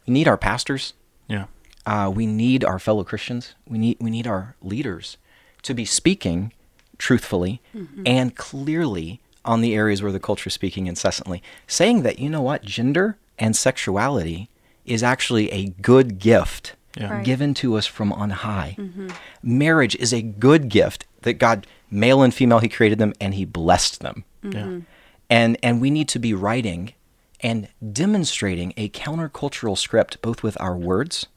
we 0.06 0.14
need 0.14 0.28
our 0.28 0.38
pastors. 0.38 0.94
Yeah. 1.28 1.46
Uh, 1.86 2.12
we 2.14 2.26
need 2.26 2.64
our 2.64 2.80
fellow 2.80 3.04
Christians. 3.04 3.56
We 3.68 3.78
need 3.78 3.98
we 4.00 4.10
need 4.10 4.28
our 4.28 4.56
leaders 4.62 5.18
to 5.64 5.74
be 5.74 5.86
speaking 5.86 6.54
truthfully 6.98 7.62
mm-hmm. 7.76 8.04
and 8.06 8.36
clearly 8.36 9.20
on 9.46 9.62
the 9.62 9.76
areas 9.76 10.02
where 10.02 10.12
the 10.12 10.20
culture 10.20 10.48
is 10.48 10.54
speaking 10.54 10.88
incessantly, 10.88 11.44
saying 11.68 12.04
that 12.04 12.20
you 12.20 12.30
know 12.30 12.42
what 12.42 12.64
gender 12.64 13.18
and 13.38 13.56
sexuality 13.56 14.50
is 14.86 15.04
actually 15.04 15.52
a 15.52 15.70
good 15.82 16.20
gift 16.20 16.76
yeah. 16.98 17.12
right. 17.12 17.26
given 17.26 17.54
to 17.56 17.76
us 17.76 17.86
from 17.86 18.14
on 18.14 18.30
high. 18.30 18.76
Mm-hmm. 18.78 19.10
Marriage 19.42 19.96
is 19.98 20.14
a 20.14 20.22
good 20.22 20.70
gift 20.70 21.06
that 21.22 21.34
God, 21.34 21.68
male 21.94 22.22
and 22.22 22.34
female, 22.34 22.60
He 22.60 22.70
created 22.70 23.00
them 23.00 23.14
and 23.22 23.34
He 23.34 23.46
blessed 23.46 24.02
them. 24.02 24.26
Mm-hmm. 24.44 24.58
Yeah. 24.58 24.82
And, 25.30 25.58
and 25.64 25.82
we 25.82 25.90
need 25.90 26.10
to 26.10 26.20
be 26.20 26.34
writing 26.34 26.94
and 27.40 27.68
demonstrating 27.92 28.74
a 28.78 28.90
countercultural 28.90 29.78
script 29.78 30.22
both 30.22 30.44
with 30.44 30.60
our 30.60 30.78
words 30.78 31.28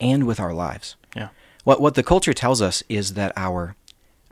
and 0.00 0.26
with 0.26 0.40
our 0.40 0.52
lives. 0.52 0.96
Yeah. 1.14 1.28
What, 1.64 1.80
what 1.80 1.94
the 1.94 2.02
culture 2.02 2.34
tells 2.34 2.60
us 2.60 2.82
is 2.88 3.14
that 3.14 3.32
our 3.36 3.76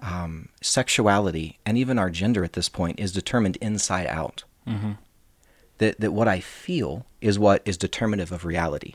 um, 0.01 0.49
sexuality 0.61 1.59
and 1.65 1.79
even 1.79 1.99
our 1.99 2.11
gender 2.11 2.45
at 2.45 2.55
this 2.55 2.69
point 2.69 2.99
is 2.99 3.13
determined 3.13 3.57
inside 3.57 4.07
out. 4.07 4.45
Mm-hmm 4.67 4.93
that, 5.83 6.01
that 6.01 6.13
what 6.13 6.29
I 6.29 6.39
feel 6.39 7.05
is 7.21 7.41
what 7.41 7.61
is 7.65 7.77
determinative 7.77 8.31
of 8.31 8.45
reality. 8.45 8.95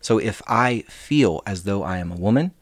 So 0.00 0.18
if 0.18 0.40
I 0.46 0.84
feel 0.88 1.42
as 1.46 1.64
though 1.64 1.82
I 1.82 1.98
am 1.98 2.10
a 2.10 2.16
woman, 2.16 2.52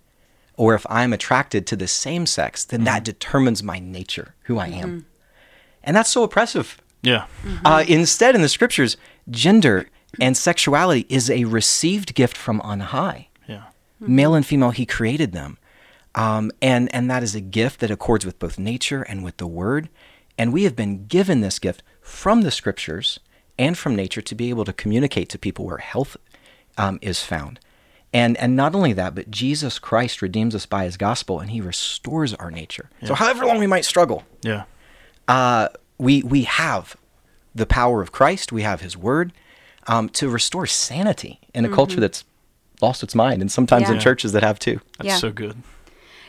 or 0.56 0.74
if 0.74 0.86
I'm 0.88 1.12
attracted 1.12 1.66
to 1.68 1.76
the 1.76 1.88
same 1.88 2.26
sex, 2.26 2.64
then 2.64 2.80
mm-hmm. 2.80 2.84
that 2.86 3.04
determines 3.04 3.62
my 3.62 3.78
nature, 3.78 4.34
who 4.42 4.58
I 4.58 4.68
am. 4.68 4.88
Mm-hmm. 4.88 5.08
And 5.84 5.96
that's 5.96 6.10
so 6.10 6.22
oppressive. 6.22 6.80
Yeah. 7.02 7.26
Mm-hmm. 7.44 7.66
Uh, 7.66 7.84
instead, 7.88 8.34
in 8.34 8.42
the 8.42 8.48
scriptures, 8.48 8.96
gender 9.30 9.88
and 10.20 10.36
sexuality 10.36 11.06
is 11.08 11.30
a 11.30 11.44
received 11.44 12.14
gift 12.14 12.36
from 12.36 12.60
on 12.60 12.80
high. 12.80 13.28
Yeah. 13.48 13.64
Male 13.98 14.34
and 14.34 14.46
female, 14.46 14.70
he 14.70 14.86
created 14.86 15.32
them. 15.32 15.58
Um, 16.14 16.50
and, 16.60 16.94
and 16.94 17.10
that 17.10 17.22
is 17.22 17.34
a 17.34 17.40
gift 17.40 17.80
that 17.80 17.90
accords 17.90 18.26
with 18.26 18.38
both 18.38 18.58
nature 18.58 19.02
and 19.02 19.24
with 19.24 19.38
the 19.38 19.46
word. 19.46 19.88
And 20.36 20.52
we 20.52 20.64
have 20.64 20.76
been 20.76 21.06
given 21.06 21.40
this 21.40 21.58
gift 21.58 21.82
from 22.00 22.42
the 22.42 22.50
scriptures 22.50 23.18
and 23.58 23.76
from 23.76 23.96
nature 23.96 24.20
to 24.20 24.34
be 24.34 24.50
able 24.50 24.64
to 24.64 24.72
communicate 24.72 25.28
to 25.30 25.38
people 25.38 25.64
where 25.64 25.78
health 25.78 26.16
um, 26.76 26.98
is 27.02 27.22
found. 27.22 27.60
And, 28.12 28.36
and 28.36 28.54
not 28.54 28.74
only 28.74 28.92
that, 28.92 29.14
but 29.14 29.30
Jesus 29.30 29.78
Christ 29.78 30.20
redeems 30.20 30.54
us 30.54 30.66
by 30.66 30.84
his 30.84 30.96
gospel 30.96 31.40
and 31.40 31.50
he 31.50 31.60
restores 31.60 32.34
our 32.34 32.50
nature. 32.50 32.90
Yeah. 33.00 33.08
So, 33.08 33.14
however 33.14 33.46
long 33.46 33.58
we 33.58 33.66
might 33.66 33.84
struggle, 33.84 34.24
yeah. 34.42 34.64
Uh, 35.26 35.68
we, 35.98 36.22
we 36.22 36.42
have 36.42 36.96
the 37.54 37.64
power 37.64 38.02
of 38.02 38.12
Christ, 38.12 38.52
we 38.52 38.62
have 38.62 38.80
his 38.80 38.96
word 38.96 39.32
um, 39.86 40.08
to 40.10 40.28
restore 40.28 40.66
sanity 40.66 41.40
in 41.54 41.64
a 41.64 41.68
mm-hmm. 41.68 41.74
culture 41.74 42.00
that's 42.00 42.24
lost 42.80 43.02
its 43.02 43.14
mind, 43.14 43.40
and 43.40 43.50
sometimes 43.50 43.88
yeah. 43.88 43.94
in 43.94 44.00
churches 44.00 44.32
that 44.32 44.42
have 44.42 44.58
too. 44.58 44.80
That's 44.98 45.08
yeah. 45.08 45.16
so 45.16 45.30
good. 45.30 45.62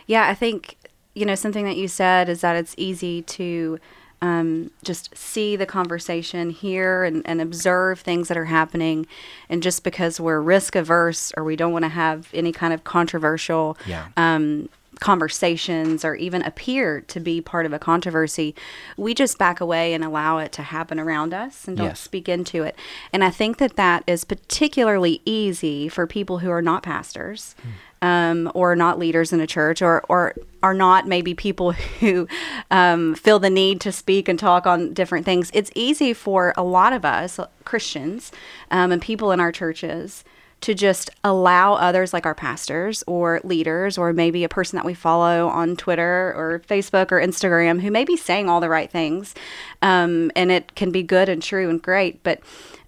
Yeah, 0.06 0.28
I 0.28 0.36
think, 0.36 0.78
you 1.16 1.26
know, 1.26 1.36
something 1.36 1.66
that 1.66 1.76
you 1.76 1.88
said 1.88 2.30
is 2.30 2.42
that 2.42 2.56
it's 2.56 2.76
easy 2.78 3.22
to 3.24 3.80
um, 4.24 4.72
just 4.84 5.16
see 5.18 5.58
the 5.58 5.66
conversation, 5.66 6.50
hear 6.50 7.04
and, 7.04 7.28
and 7.28 7.42
observe 7.42 8.00
things 8.00 8.30
that 8.30 8.38
are 8.38 8.46
happening. 8.46 9.06
And 9.50 9.62
just 9.62 9.84
because 9.84 10.18
we're 10.18 10.40
risk 10.40 10.78
averse 10.78 11.34
or 11.36 11.44
we 11.44 11.58
don't 11.58 11.74
want 11.74 11.84
to 11.84 11.90
have 11.90 12.30
any 12.34 12.54
kind 12.54 12.74
of 12.74 12.86
controversial 12.86 13.78
yeah. 13.86 14.08
um, 14.16 14.70
conversations 15.02 16.06
or 16.06 16.16
even 16.16 16.42
appear 16.44 17.02
to 17.02 17.20
be 17.20 17.42
part 17.42 17.66
of 17.66 17.74
a 17.74 17.80
controversy, 17.80 18.56
we 18.96 19.14
just 19.14 19.38
back 19.38 19.60
away 19.60 19.94
and 19.94 20.06
allow 20.06 20.38
it 20.38 20.54
to 20.54 20.62
happen 20.62 21.02
around 21.02 21.34
us 21.34 21.68
and 21.68 21.76
don't 21.76 21.88
Yes. 21.88 22.00
speak 22.00 22.30
into 22.30 22.64
it. 22.64 22.78
And 23.12 23.26
I 23.26 23.30
think 23.30 23.58
that 23.58 23.76
that 23.76 24.04
is 24.08 24.24
particularly 24.24 25.22
easy 25.26 25.90
for 25.90 26.08
people 26.08 26.38
who 26.40 26.50
are 26.50 26.62
not 26.62 26.82
pastors. 26.82 27.56
Um, 28.02 28.52
or 28.54 28.76
not 28.76 29.00
leaders 29.00 29.32
in 29.32 29.40
a 29.40 29.48
church, 29.48 29.82
or 29.82 30.04
or 30.10 30.36
are 30.64 30.74
not 30.74 31.08
maybe 31.08 31.36
people 31.36 31.72
who 32.00 32.28
um, 32.72 33.14
feel 33.14 33.38
the 33.38 33.50
need 33.50 33.80
to 33.82 33.92
speak 33.92 34.28
and 34.28 34.40
talk 34.40 34.66
on 34.66 34.94
different 34.94 35.26
things. 35.26 35.52
It's 35.54 35.72
easy 35.76 36.14
for 36.14 36.54
a 36.58 36.64
lot 36.64 36.94
of 36.94 37.06
us 37.06 37.40
Christians 37.66 38.32
um, 38.72 38.92
and 38.92 39.02
people 39.02 39.32
in 39.32 39.40
our 39.40 39.52
churches 39.52 40.24
to 40.62 40.74
just 40.74 41.10
allow 41.26 41.74
others 41.74 42.14
like 42.14 42.26
our 42.26 42.34
pastors 42.34 43.04
or 43.06 43.42
leaders 43.44 43.98
or 43.98 44.14
maybe 44.14 44.46
a 44.46 44.50
person 44.50 44.78
that 44.78 44.86
we 44.86 44.94
follow 44.94 45.50
on 45.50 45.76
Twitter 45.76 46.34
or 46.38 46.62
Facebook 46.66 47.12
or 47.12 47.20
Instagram 47.20 47.82
who 47.82 47.92
may 47.92 48.06
be 48.06 48.16
saying 48.16 48.50
all 48.50 48.62
the 48.62 48.70
right 48.70 48.90
things 48.90 49.36
um, 49.82 50.32
and 50.38 50.54
it 50.54 50.74
can 50.76 50.90
be 50.90 51.04
good 51.04 51.28
and 51.28 51.44
true 51.44 51.70
and 51.70 51.82
great 51.82 52.24
but 52.24 52.40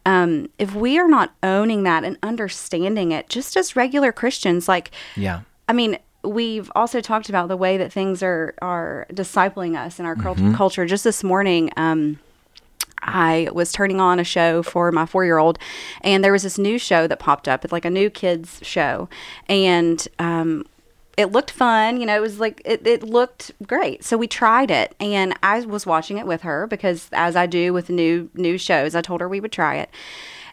um, 0.05 0.49
if 0.57 0.73
we 0.73 0.97
are 0.97 1.09
not 1.09 1.33
owning 1.43 1.83
that 1.83 2.05
and 2.05 2.17
understanding 2.23 3.11
it 3.11 3.27
just 3.27 3.57
as 3.57 3.75
regular 3.75 4.13
Christians 4.13 4.69
like 4.69 4.91
Yeah. 5.17 5.41
I 5.67 5.73
mean, 5.73 5.97
we've 6.25 6.71
also 6.75 7.01
talked 7.01 7.29
about 7.29 7.47
the 7.47 7.57
way 7.57 7.77
that 7.77 7.91
things 7.93 8.21
are 8.23 8.53
are 8.61 9.05
discipling 9.13 9.75
us 9.77 9.99
in 9.99 10.05
our 10.05 10.15
Mm-hmm. 10.15 10.53
culture. 10.55 10.85
Just 10.85 11.03
this 11.03 11.23
morning, 11.23 11.71
um, 11.77 12.19
I 13.01 13.49
was 13.53 13.71
turning 13.71 13.99
on 14.01 14.19
a 14.19 14.23
show 14.23 14.63
for 14.63 14.91
my 14.91 15.05
four 15.05 15.23
year 15.25 15.37
old, 15.37 15.59
and 16.01 16.23
there 16.23 16.31
was 16.31 16.43
this 16.43 16.57
new 16.57 16.77
show 16.79 17.07
that 17.07 17.19
popped 17.19 17.47
up. 17.47 17.63
It's 17.63 17.71
like 17.71 17.85
a 17.85 17.89
new 17.89 18.09
kids 18.09 18.59
show, 18.63 19.07
and 19.47 20.07
um, 20.19 20.65
it 21.17 21.31
looked 21.31 21.51
fun. 21.51 21.99
You 21.99 22.05
know, 22.07 22.15
it 22.17 22.21
was 22.21 22.39
like 22.39 22.61
it, 22.65 22.85
it 22.87 23.03
looked 23.03 23.51
great. 23.67 24.03
So 24.03 24.17
we 24.17 24.27
tried 24.27 24.71
it, 24.71 24.95
and 24.99 25.37
I 25.43 25.59
was 25.61 25.85
watching 25.85 26.17
it 26.17 26.25
with 26.25 26.41
her 26.41 26.65
because, 26.67 27.09
as 27.13 27.35
I 27.35 27.45
do 27.45 27.73
with 27.73 27.89
new 27.89 28.29
new 28.33 28.57
shows, 28.57 28.95
I 28.95 29.01
told 29.01 29.21
her 29.21 29.29
we 29.29 29.39
would 29.39 29.51
try 29.51 29.75
it. 29.75 29.89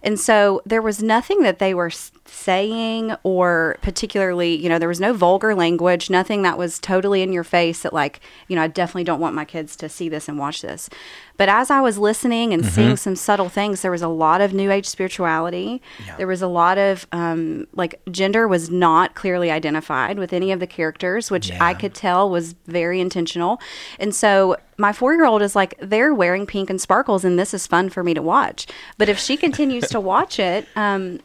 And 0.04 0.18
so 0.18 0.60
there 0.66 0.82
was 0.82 1.00
nothing 1.00 1.42
that 1.42 1.60
they 1.60 1.74
were 1.74 1.90
saying 2.32 3.14
or 3.22 3.76
particularly, 3.82 4.54
you 4.54 4.68
know, 4.68 4.78
there 4.78 4.88
was 4.88 5.00
no 5.00 5.12
vulgar 5.12 5.54
language, 5.54 6.10
nothing 6.10 6.42
that 6.42 6.56
was 6.58 6.78
totally 6.78 7.22
in 7.22 7.32
your 7.32 7.44
face 7.44 7.82
that, 7.82 7.92
like, 7.92 8.20
you 8.48 8.56
know, 8.56 8.62
I 8.62 8.68
definitely 8.68 9.04
don't 9.04 9.20
want 9.20 9.34
my 9.34 9.44
kids 9.44 9.76
to 9.76 9.88
see 9.88 10.08
this 10.08 10.28
and 10.28 10.38
watch 10.38 10.62
this. 10.62 10.88
But 11.36 11.48
as 11.48 11.70
I 11.70 11.80
was 11.80 11.98
listening 11.98 12.52
and 12.52 12.64
seeing 12.64 12.96
some 12.96 13.16
subtle 13.16 13.48
things, 13.48 13.82
there 13.82 13.90
was 13.90 14.02
a 14.02 14.08
lot 14.08 14.40
of 14.40 14.52
New 14.52 14.70
Age 14.70 14.86
spirituality. 14.86 15.82
Yeah. 16.06 16.16
There 16.16 16.26
was 16.26 16.42
a 16.42 16.46
lot 16.46 16.78
of, 16.78 17.06
um, 17.10 17.66
like, 17.72 18.00
gender 18.10 18.46
was 18.46 18.70
not 18.70 19.14
clearly 19.14 19.50
identified 19.50 20.18
with 20.18 20.32
any 20.32 20.52
of 20.52 20.60
the 20.60 20.66
characters, 20.66 21.30
which 21.30 21.50
I 21.52 21.74
could 21.74 21.94
tell 21.94 22.30
was 22.30 22.54
very 22.66 23.00
intentional. 23.00 23.60
And 23.98 24.14
so 24.14 24.56
my 24.78 24.92
four 24.92 25.14
year 25.14 25.24
old 25.24 25.42
is 25.42 25.56
like, 25.56 25.74
they're 25.80 26.14
wearing 26.14 26.46
pink 26.46 26.70
and 26.70 26.80
sparkles, 26.80 27.24
and 27.24 27.38
this 27.38 27.54
is 27.54 27.66
fun 27.66 27.88
for 27.88 28.04
me 28.04 28.14
to 28.14 28.22
watch. 28.22 28.66
But 28.98 29.08
if 29.08 29.18
she 29.18 29.36
continues 29.36 29.88
to 29.88 30.00
watch 30.12 30.38
it, 30.38 30.68
um, 30.76 31.20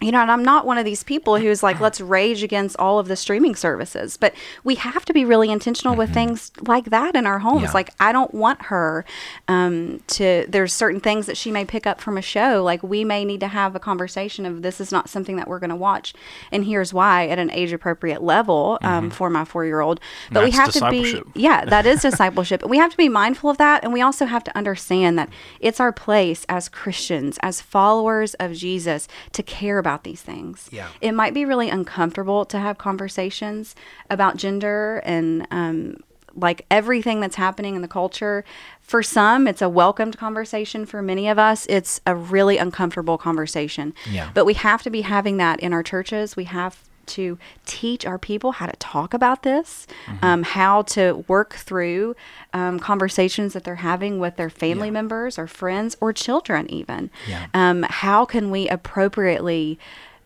you 0.00 0.12
know, 0.12 0.20
and 0.20 0.30
I'm 0.30 0.44
not 0.44 0.66
one 0.66 0.76
of 0.76 0.84
these 0.84 1.02
people 1.02 1.38
who's 1.38 1.62
like, 1.62 1.80
let's 1.86 2.00
rage 2.00 2.42
against 2.42 2.76
all 2.78 2.98
of 2.98 3.08
the 3.08 3.16
streaming 3.16 3.54
services. 3.54 4.16
But 4.16 4.34
we 4.62 4.74
have 4.76 5.04
to 5.06 5.12
be 5.12 5.24
really 5.24 5.50
intentional 5.50 5.96
with 5.96 6.12
things 6.12 6.52
like 6.66 6.86
that 6.86 7.16
in 7.16 7.26
our 7.26 7.38
homes. 7.38 7.64
Yeah. 7.64 7.72
Like, 7.72 7.90
I 7.98 8.12
don't 8.12 8.34
want 8.34 8.66
her 8.66 9.04
um, 9.48 10.02
to, 10.08 10.44
there's 10.48 10.72
certain 10.72 11.00
things 11.00 11.26
that 11.26 11.36
she 11.36 11.50
may 11.50 11.64
pick 11.64 11.86
up 11.86 12.00
from 12.00 12.18
a 12.18 12.22
show. 12.22 12.62
Like, 12.62 12.82
we 12.82 13.04
may 13.04 13.24
need 13.24 13.40
to 13.40 13.48
have 13.48 13.74
a 13.74 13.80
conversation 13.80 14.44
of 14.44 14.62
this 14.62 14.80
is 14.80 14.92
not 14.92 15.08
something 15.08 15.36
that 15.36 15.48
we're 15.48 15.58
going 15.58 15.70
to 15.70 15.76
watch. 15.76 16.12
And 16.52 16.64
here's 16.64 16.92
why 16.92 17.28
at 17.28 17.38
an 17.38 17.50
age 17.50 17.72
appropriate 17.72 18.22
level 18.22 18.78
um, 18.82 19.10
for 19.10 19.30
my 19.30 19.44
four 19.44 19.64
year 19.64 19.80
old. 19.80 20.00
But 20.30 20.44
we 20.44 20.50
have 20.50 20.72
to 20.72 20.90
be, 20.90 21.22
yeah, 21.34 21.64
that 21.64 21.86
is 21.86 22.02
discipleship. 22.02 22.60
And 22.62 22.70
we 22.70 22.78
have 22.78 22.90
to 22.90 22.96
be 22.96 23.08
mindful 23.08 23.48
of 23.48 23.56
that. 23.58 23.82
And 23.82 23.92
we 23.92 24.02
also 24.02 24.26
have 24.26 24.44
to 24.44 24.56
understand 24.56 25.18
that 25.18 25.30
it's 25.58 25.80
our 25.80 25.92
place 25.92 26.44
as 26.50 26.68
Christians, 26.68 27.38
as 27.40 27.62
followers 27.62 28.34
of 28.34 28.52
Jesus, 28.52 29.08
to 29.32 29.42
care 29.42 29.78
about 29.78 29.85
these 30.02 30.22
things. 30.22 30.68
Yeah. 30.72 30.88
It 31.00 31.12
might 31.12 31.34
be 31.34 31.44
really 31.44 31.70
uncomfortable 31.70 32.44
to 32.46 32.58
have 32.58 32.78
conversations 32.78 33.74
about 34.10 34.36
gender 34.36 35.02
and, 35.04 35.46
um, 35.50 35.98
like 36.34 36.66
everything 36.70 37.20
that's 37.20 37.36
happening 37.36 37.76
in 37.76 37.82
the 37.82 37.88
culture. 37.88 38.44
For 38.82 39.02
some, 39.02 39.48
it's 39.48 39.62
a 39.62 39.68
welcomed 39.68 40.18
conversation. 40.18 40.84
For 40.84 41.00
many 41.00 41.28
of 41.28 41.38
us, 41.38 41.66
it's 41.70 42.00
a 42.06 42.14
really 42.14 42.58
uncomfortable 42.58 43.16
conversation. 43.16 43.94
Yeah. 44.10 44.30
But 44.34 44.44
we 44.44 44.54
have 44.54 44.82
to 44.82 44.90
be 44.90 45.00
having 45.00 45.38
that 45.38 45.60
in 45.60 45.72
our 45.72 45.82
churches. 45.82 46.36
We 46.36 46.44
have 46.44 46.82
to 47.06 47.38
teach 47.64 48.04
our 48.06 48.18
people 48.18 48.52
how 48.52 48.66
to 48.66 48.76
talk 48.78 49.14
about 49.14 49.42
this, 49.42 49.86
Mm-hmm. 50.06 50.24
um, 50.24 50.42
how 50.42 50.82
to 50.82 51.24
work 51.28 51.54
through 51.54 52.14
um, 52.52 52.78
conversations 52.78 53.52
that 53.52 53.64
they're 53.64 53.76
having 53.76 54.18
with 54.18 54.36
their 54.36 54.50
family 54.50 54.88
Yeah. 54.88 54.92
members 54.92 55.38
or 55.38 55.46
friends 55.46 55.96
or 56.00 56.12
children, 56.12 56.70
even. 56.70 57.10
Yeah. 57.28 57.46
Um, 57.54 57.82
how 57.84 58.24
can 58.24 58.50
we 58.50 58.68
appropriately 58.68 59.78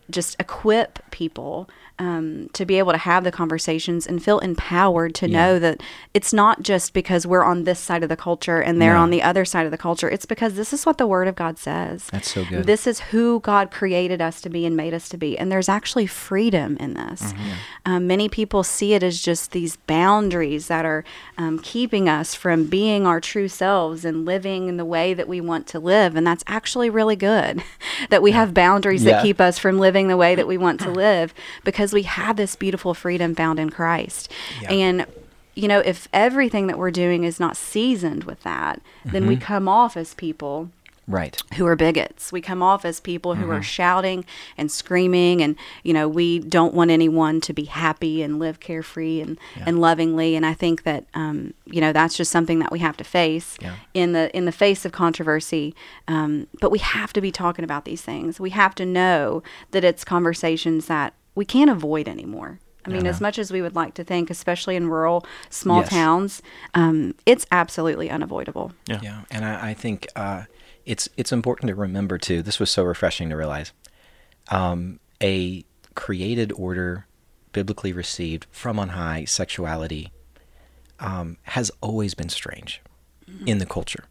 just 0.09 0.35
equip 0.39 0.99
people 1.11 1.69
um, 2.01 2.49
to 2.53 2.65
be 2.65 2.79
able 2.79 2.91
to 2.91 2.97
have 2.97 3.23
the 3.23 3.31
conversations 3.31 4.07
and 4.07 4.23
feel 4.23 4.39
empowered 4.39 5.13
to 5.15 5.29
Yeah. 5.29 5.37
know 5.37 5.59
that 5.59 5.81
it's 6.15 6.33
not 6.33 6.63
just 6.63 6.93
because 6.93 7.27
we're 7.27 7.43
on 7.43 7.63
this 7.63 7.79
side 7.79 8.01
of 8.01 8.09
the 8.09 8.17
culture 8.17 8.59
and 8.59 8.81
they're 8.81 8.95
No. 8.95 9.01
on 9.03 9.11
the 9.11 9.21
other 9.21 9.45
side 9.45 9.65
of 9.65 9.71
the 9.71 9.77
culture. 9.77 10.09
It's 10.09 10.25
because 10.25 10.55
this 10.55 10.73
is 10.73 10.83
what 10.83 10.97
the 10.97 11.05
Word 11.05 11.27
of 11.27 11.35
God 11.35 11.59
says. 11.59 12.07
That's 12.11 12.31
so 12.33 12.43
good. 12.43 12.65
This 12.65 12.87
is 12.87 12.99
who 13.11 13.39
God 13.41 13.69
created 13.69 14.19
us 14.19 14.41
to 14.41 14.49
be 14.49 14.65
and 14.65 14.75
made 14.75 14.95
us 14.95 15.07
to 15.09 15.17
be. 15.17 15.37
And 15.37 15.51
there's 15.51 15.69
actually 15.69 16.07
freedom 16.07 16.75
in 16.79 16.95
this. 16.95 17.21
Mm-hmm. 17.33 17.49
Um, 17.85 18.07
many 18.07 18.27
people 18.27 18.63
see 18.63 18.93
it 18.95 19.03
as 19.03 19.21
just 19.21 19.51
these 19.51 19.75
boundaries 19.75 20.67
that 20.69 20.85
are 20.85 21.03
um, 21.37 21.59
keeping 21.59 22.09
us 22.09 22.33
from 22.33 22.65
being 22.65 23.05
our 23.05 23.21
true 23.21 23.47
selves 23.47 24.03
and 24.03 24.25
living 24.25 24.67
in 24.67 24.77
the 24.77 24.85
way 24.85 25.13
that 25.13 25.27
we 25.27 25.39
want 25.39 25.67
to 25.67 25.79
live. 25.79 26.15
And 26.15 26.25
that's 26.25 26.43
actually 26.47 26.89
really 26.89 27.15
good 27.15 27.61
that 28.09 28.23
we 28.23 28.31
have 28.31 28.55
boundaries 28.55 29.03
Yeah. 29.03 29.17
that 29.17 29.23
keep 29.23 29.39
us 29.39 29.59
from 29.59 29.77
living 29.77 30.07
the 30.07 30.17
way 30.17 30.33
that 30.33 30.47
we 30.47 30.57
want 30.57 30.79
to 30.81 30.89
live 31.05 31.33
because 31.63 31.90
we 31.93 32.03
have 32.03 32.35
this 32.37 32.55
beautiful 32.55 32.93
freedom 32.93 33.35
found 33.35 33.59
in 33.59 33.69
Christ. 33.69 34.31
Yeah. 34.61 34.71
And 34.71 35.05
you 35.53 35.67
know, 35.67 35.79
if 35.79 36.07
everything 36.13 36.67
that 36.67 36.77
we're 36.77 36.91
doing 36.91 37.25
is 37.25 37.37
not 37.39 37.57
seasoned 37.57 38.23
with 38.23 38.41
that, 38.43 38.81
then 39.03 39.27
we 39.27 39.35
come 39.35 39.67
off 39.67 39.97
as 39.97 40.13
people 40.13 40.69
Right. 41.07 41.35
who 41.55 41.65
are 41.65 41.75
bigots. 41.75 42.31
We 42.31 42.39
come 42.39 42.63
off 42.63 42.85
as 42.85 43.01
people 43.01 43.35
who 43.35 43.51
are 43.51 43.61
shouting 43.61 44.23
and 44.57 44.71
screaming, 44.71 45.41
and 45.41 45.57
you 45.83 45.91
know 45.93 46.07
we 46.07 46.39
don't 46.39 46.73
want 46.73 46.89
anyone 46.89 47.41
to 47.41 47.51
be 47.53 47.65
happy 47.65 48.21
and 48.21 48.39
live 48.39 48.61
carefree 48.61 49.19
and, 49.19 49.37
and 49.65 49.81
lovingly. 49.81 50.37
And 50.37 50.45
I 50.45 50.53
think 50.53 50.83
that 50.83 51.03
um, 51.13 51.53
you 51.65 51.81
know 51.81 51.91
that's 51.91 52.15
just 52.15 52.31
something 52.31 52.59
that 52.59 52.71
we 52.71 52.79
have 52.79 52.95
to 52.97 53.03
face 53.03 53.57
Yeah. 53.61 53.75
in 53.93 54.13
the 54.13 54.33
in 54.37 54.45
the 54.45 54.53
face 54.53 54.85
of 54.85 54.93
controversy. 54.93 55.75
Um, 56.07 56.47
but 56.61 56.71
we 56.71 56.79
have 56.79 57.11
to 57.13 57.19
be 57.19 57.31
talking 57.31 57.65
about 57.65 57.83
these 57.83 58.01
things. 58.03 58.39
We 58.39 58.51
have 58.51 58.73
to 58.75 58.85
know 58.85 59.43
that 59.71 59.83
it's 59.83 60.05
conversations 60.05 60.85
that 60.85 61.13
we 61.35 61.45
can't 61.45 61.69
avoid 61.69 62.07
anymore. 62.07 62.59
I 62.83 62.89
mean, 62.89 63.05
as 63.05 63.21
much 63.21 63.37
as 63.37 63.51
we 63.51 63.61
would 63.61 63.75
like 63.75 63.93
to 63.93 64.03
think, 64.03 64.31
especially 64.31 64.75
in 64.75 64.87
rural, 64.89 65.23
small 65.51 65.81
Yes. 65.81 65.89
towns, 65.89 66.41
um, 66.73 67.13
it's 67.27 67.45
absolutely 67.51 68.09
unavoidable. 68.09 68.71
Yeah. 68.87 68.99
Yeah, 69.03 69.21
and 69.29 69.45
I, 69.45 69.69
I 69.69 69.73
think 69.75 70.07
uh, 70.15 70.43
it's 70.83 71.07
it's 71.15 71.31
important 71.31 71.67
to 71.69 71.75
remember 71.75 72.17
too. 72.17 72.41
This 72.41 72.59
was 72.59 72.71
so 72.71 72.83
refreshing 72.83 73.29
to 73.29 73.35
realize. 73.35 73.71
Um, 74.49 74.99
a 75.21 75.63
created 75.93 76.51
order, 76.53 77.05
biblically 77.53 77.93
received 77.93 78.47
from 78.51 78.79
on 78.79 78.89
high, 78.89 79.25
sexuality 79.25 80.11
um, 80.99 81.37
has 81.43 81.71
always 81.81 82.13
been 82.15 82.29
strange 82.29 82.81
in 83.45 83.59
the 83.59 83.65
culture. 83.65 84.05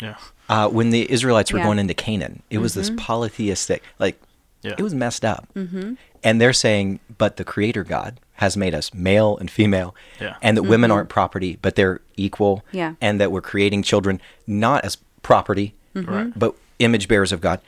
Yeah. 0.00 0.16
Uh, 0.48 0.68
when 0.68 0.90
the 0.90 1.08
Israelites 1.10 1.52
were 1.52 1.58
Yeah. 1.60 1.64
going 1.66 1.78
into 1.78 1.94
Canaan, 1.94 2.42
it 2.50 2.58
was 2.58 2.74
this 2.74 2.90
polytheistic, 2.96 3.82
like 4.00 4.20
Yeah. 4.62 4.74
it 4.78 4.82
was 4.82 4.94
messed 4.94 5.24
up. 5.24 5.48
Mm-hmm. 5.54 5.94
And 6.22 6.40
they're 6.40 6.52
saying, 6.52 7.00
but 7.18 7.36
the 7.36 7.44
Creator 7.44 7.84
God 7.84 8.20
has 8.34 8.56
made 8.56 8.74
us 8.74 8.92
male 8.94 9.36
and 9.38 9.50
female, 9.50 9.94
Yeah. 10.20 10.36
and 10.42 10.56
that 10.56 10.62
women 10.64 10.90
aren't 10.90 11.08
property, 11.08 11.58
but 11.62 11.74
they're 11.76 12.00
equal, 12.16 12.64
Yeah. 12.72 12.94
and 13.00 13.20
that 13.20 13.30
we're 13.32 13.40
creating 13.40 13.82
children 13.82 14.20
not 14.46 14.84
as 14.84 14.96
property, 15.22 15.74
Right. 15.94 16.32
but 16.36 16.54
image 16.78 17.06
bearers 17.08 17.32
of 17.32 17.40
God. 17.40 17.60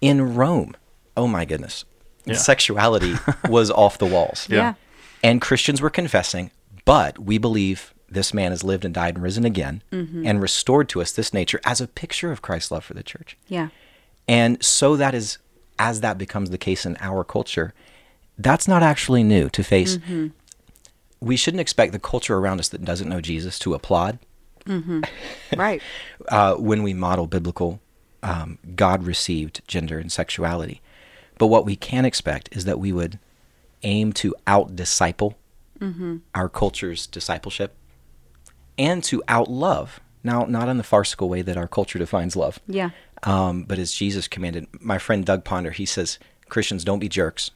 In 0.00 0.34
Rome, 0.36 0.74
oh 1.16 1.26
my 1.26 1.44
goodness, 1.44 1.84
Yeah. 2.24 2.34
sexuality 2.34 3.14
was 3.48 3.70
off 3.70 3.98
the 3.98 4.06
walls. 4.06 4.46
Yeah. 4.50 4.56
yeah. 4.56 4.74
And 5.22 5.40
Christians 5.40 5.80
were 5.80 5.90
confessing, 5.90 6.50
but 6.84 7.18
we 7.18 7.38
believe 7.38 7.92
this 8.08 8.32
man 8.32 8.52
has 8.52 8.62
lived 8.64 8.84
and 8.84 8.94
died 8.94 9.14
and 9.16 9.22
risen 9.22 9.44
again 9.44 9.82
Mm-hmm. 9.92 10.26
and 10.26 10.40
restored 10.40 10.88
to 10.90 11.00
us 11.02 11.12
this 11.12 11.34
nature 11.34 11.60
as 11.64 11.80
a 11.80 11.86
picture 11.88 12.30
of 12.32 12.42
Christ's 12.42 12.70
love 12.70 12.84
for 12.84 12.94
the 12.94 13.02
church. 13.02 13.36
Yeah. 13.48 13.68
And 14.26 14.62
so 14.64 14.96
that 14.96 15.14
is, 15.14 15.38
as 15.78 16.00
that 16.00 16.18
becomes 16.18 16.50
the 16.50 16.58
case 16.58 16.84
in 16.86 16.96
our 17.00 17.24
culture, 17.24 17.72
that's 18.38 18.68
not 18.68 18.82
actually 18.82 19.22
new 19.22 19.48
to 19.50 19.62
face. 19.64 19.96
Mm-hmm. 19.98 20.28
We 21.20 21.36
shouldn't 21.36 21.60
expect 21.60 21.92
the 21.92 21.98
culture 21.98 22.36
around 22.36 22.60
us 22.60 22.68
that 22.68 22.84
doesn't 22.84 23.08
know 23.08 23.20
Jesus 23.20 23.58
to 23.60 23.74
applaud 23.74 24.18
Right. 25.56 25.82
uh, 26.28 26.54
when 26.56 26.82
we 26.82 26.92
model 26.94 27.26
biblical, 27.26 27.80
um, 28.22 28.58
God 28.76 29.02
received 29.04 29.62
gender 29.66 29.98
and 29.98 30.12
sexuality. 30.12 30.80
But 31.38 31.46
what 31.46 31.64
we 31.64 31.74
can 31.76 32.04
expect 32.04 32.48
is 32.52 32.64
that 32.66 32.78
we 32.78 32.92
would 32.92 33.18
aim 33.82 34.12
to 34.14 34.34
out 34.46 34.76
disciple 34.76 35.38
our 36.34 36.48
culture's 36.48 37.06
discipleship 37.06 37.76
and 38.76 39.02
to 39.04 39.22
out 39.28 39.48
love. 39.48 40.00
Now, 40.24 40.44
not 40.44 40.68
in 40.68 40.76
the 40.76 40.82
farcical 40.82 41.28
way 41.28 41.40
that 41.42 41.56
our 41.56 41.68
culture 41.68 42.00
defines 42.00 42.34
love, 42.34 42.58
Yeah. 42.66 42.90
Um, 43.24 43.64
but 43.64 43.78
as 43.78 43.92
Jesus 43.92 44.28
commanded. 44.28 44.66
My 44.80 44.98
friend 44.98 45.24
Doug 45.24 45.44
Ponder, 45.44 45.70
he 45.70 45.86
says, 45.86 46.18
Christians 46.48 46.84
don't 46.84 46.98
be 46.98 47.08
jerks, 47.08 47.50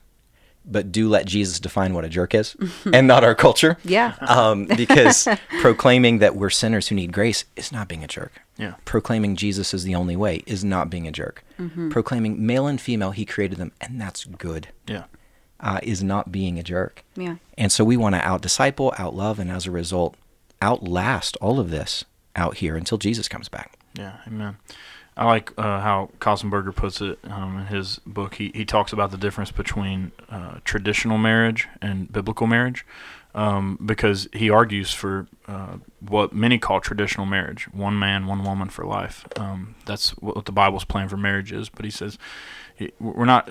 but 0.65 0.93
do 0.93 1.09
let 1.09 1.27
Jesus 1.27 1.59
define 1.59 1.93
what 1.95 2.05
a 2.05 2.09
jerk 2.09 2.35
is 2.35 2.57
and 2.93 3.07
not 3.07 3.25
our 3.25 3.35
culture. 3.35 3.79
Yeah. 3.85 4.15
Um, 4.21 4.67
because 4.77 5.27
proclaiming 5.61 6.19
that 6.19 6.37
we're 6.37 6.51
sinners 6.51 6.89
who 6.89 6.95
need 6.95 7.13
grace 7.13 7.45
is 7.57 7.73
not 7.73 7.89
being 7.89 8.05
a 8.05 8.09
jerk. 8.09 8.33
Yeah. 8.59 8.75
Proclaiming 8.85 9.35
Jesus 9.37 9.73
is 9.75 9.85
the 9.85 9.95
only 9.95 10.15
way 10.17 10.43
is 10.47 10.63
not 10.65 10.91
being 10.91 11.09
a 11.09 11.13
jerk. 11.13 11.43
Proclaiming 11.91 12.45
male 12.45 12.67
and 12.67 12.81
female, 12.81 13.13
he 13.13 13.25
created 13.25 13.59
them, 13.59 13.71
and 13.81 14.01
that's 14.01 14.25
good, 14.25 14.69
Yeah. 14.89 15.05
uh, 15.61 15.79
is 15.83 16.03
not 16.03 16.33
being 16.33 16.59
a 16.59 16.63
jerk. 16.65 17.05
Yeah. 17.17 17.37
And 17.57 17.71
so 17.71 17.85
we 17.85 17.97
want 17.97 18.17
to 18.17 18.21
out 18.27 18.43
disciple, 18.43 18.93
out 18.99 19.15
love, 19.15 19.39
and 19.39 19.49
as 19.51 19.67
a 19.67 19.71
result, 19.71 20.17
outlast 20.61 21.37
all 21.41 21.59
of 21.61 21.71
this 21.71 22.05
out 22.37 22.57
here 22.59 22.77
until 22.77 22.99
Jesus 22.99 23.29
comes 23.29 23.49
back. 23.49 23.79
Yeah, 23.95 24.17
amen. 24.27 24.57
I 25.17 25.27
like 25.27 25.53
uh, 25.59 25.81
how 25.81 26.11
Köstenberger 26.21 26.75
puts 26.75 27.01
it 27.01 27.19
um, 27.25 27.59
in 27.59 27.67
his 27.67 28.01
book. 28.07 28.37
He, 28.37 28.51
he 28.55 28.65
talks 28.65 28.93
about 28.93 29.11
the 29.11 29.19
difference 29.19 29.53
between 29.53 30.13
uh, 30.31 30.59
traditional 30.65 31.19
marriage 31.19 31.69
and 31.83 32.11
biblical 32.11 32.47
marriage 32.47 32.87
um, 33.35 33.79
because 33.85 34.29
he 34.33 34.49
argues 34.49 34.93
for 34.93 35.27
uh, 35.47 35.77
what 36.01 36.33
many 36.33 36.59
call 36.59 36.81
traditional 36.81 37.27
marriage 37.27 37.65
one 37.73 37.99
man, 37.99 38.27
one 38.27 38.43
woman 38.43 38.71
for 38.71 38.87
life. 38.87 39.27
Um, 39.39 39.75
that's 39.85 40.11
what 40.19 40.45
the 40.47 40.53
Bible's 40.53 40.85
plan 40.85 41.09
for 41.09 41.17
marriage 41.17 41.53
is. 41.53 41.69
But 41.69 41.85
he 41.85 41.91
says 41.91 42.19
we're 42.99 43.25
not, 43.25 43.51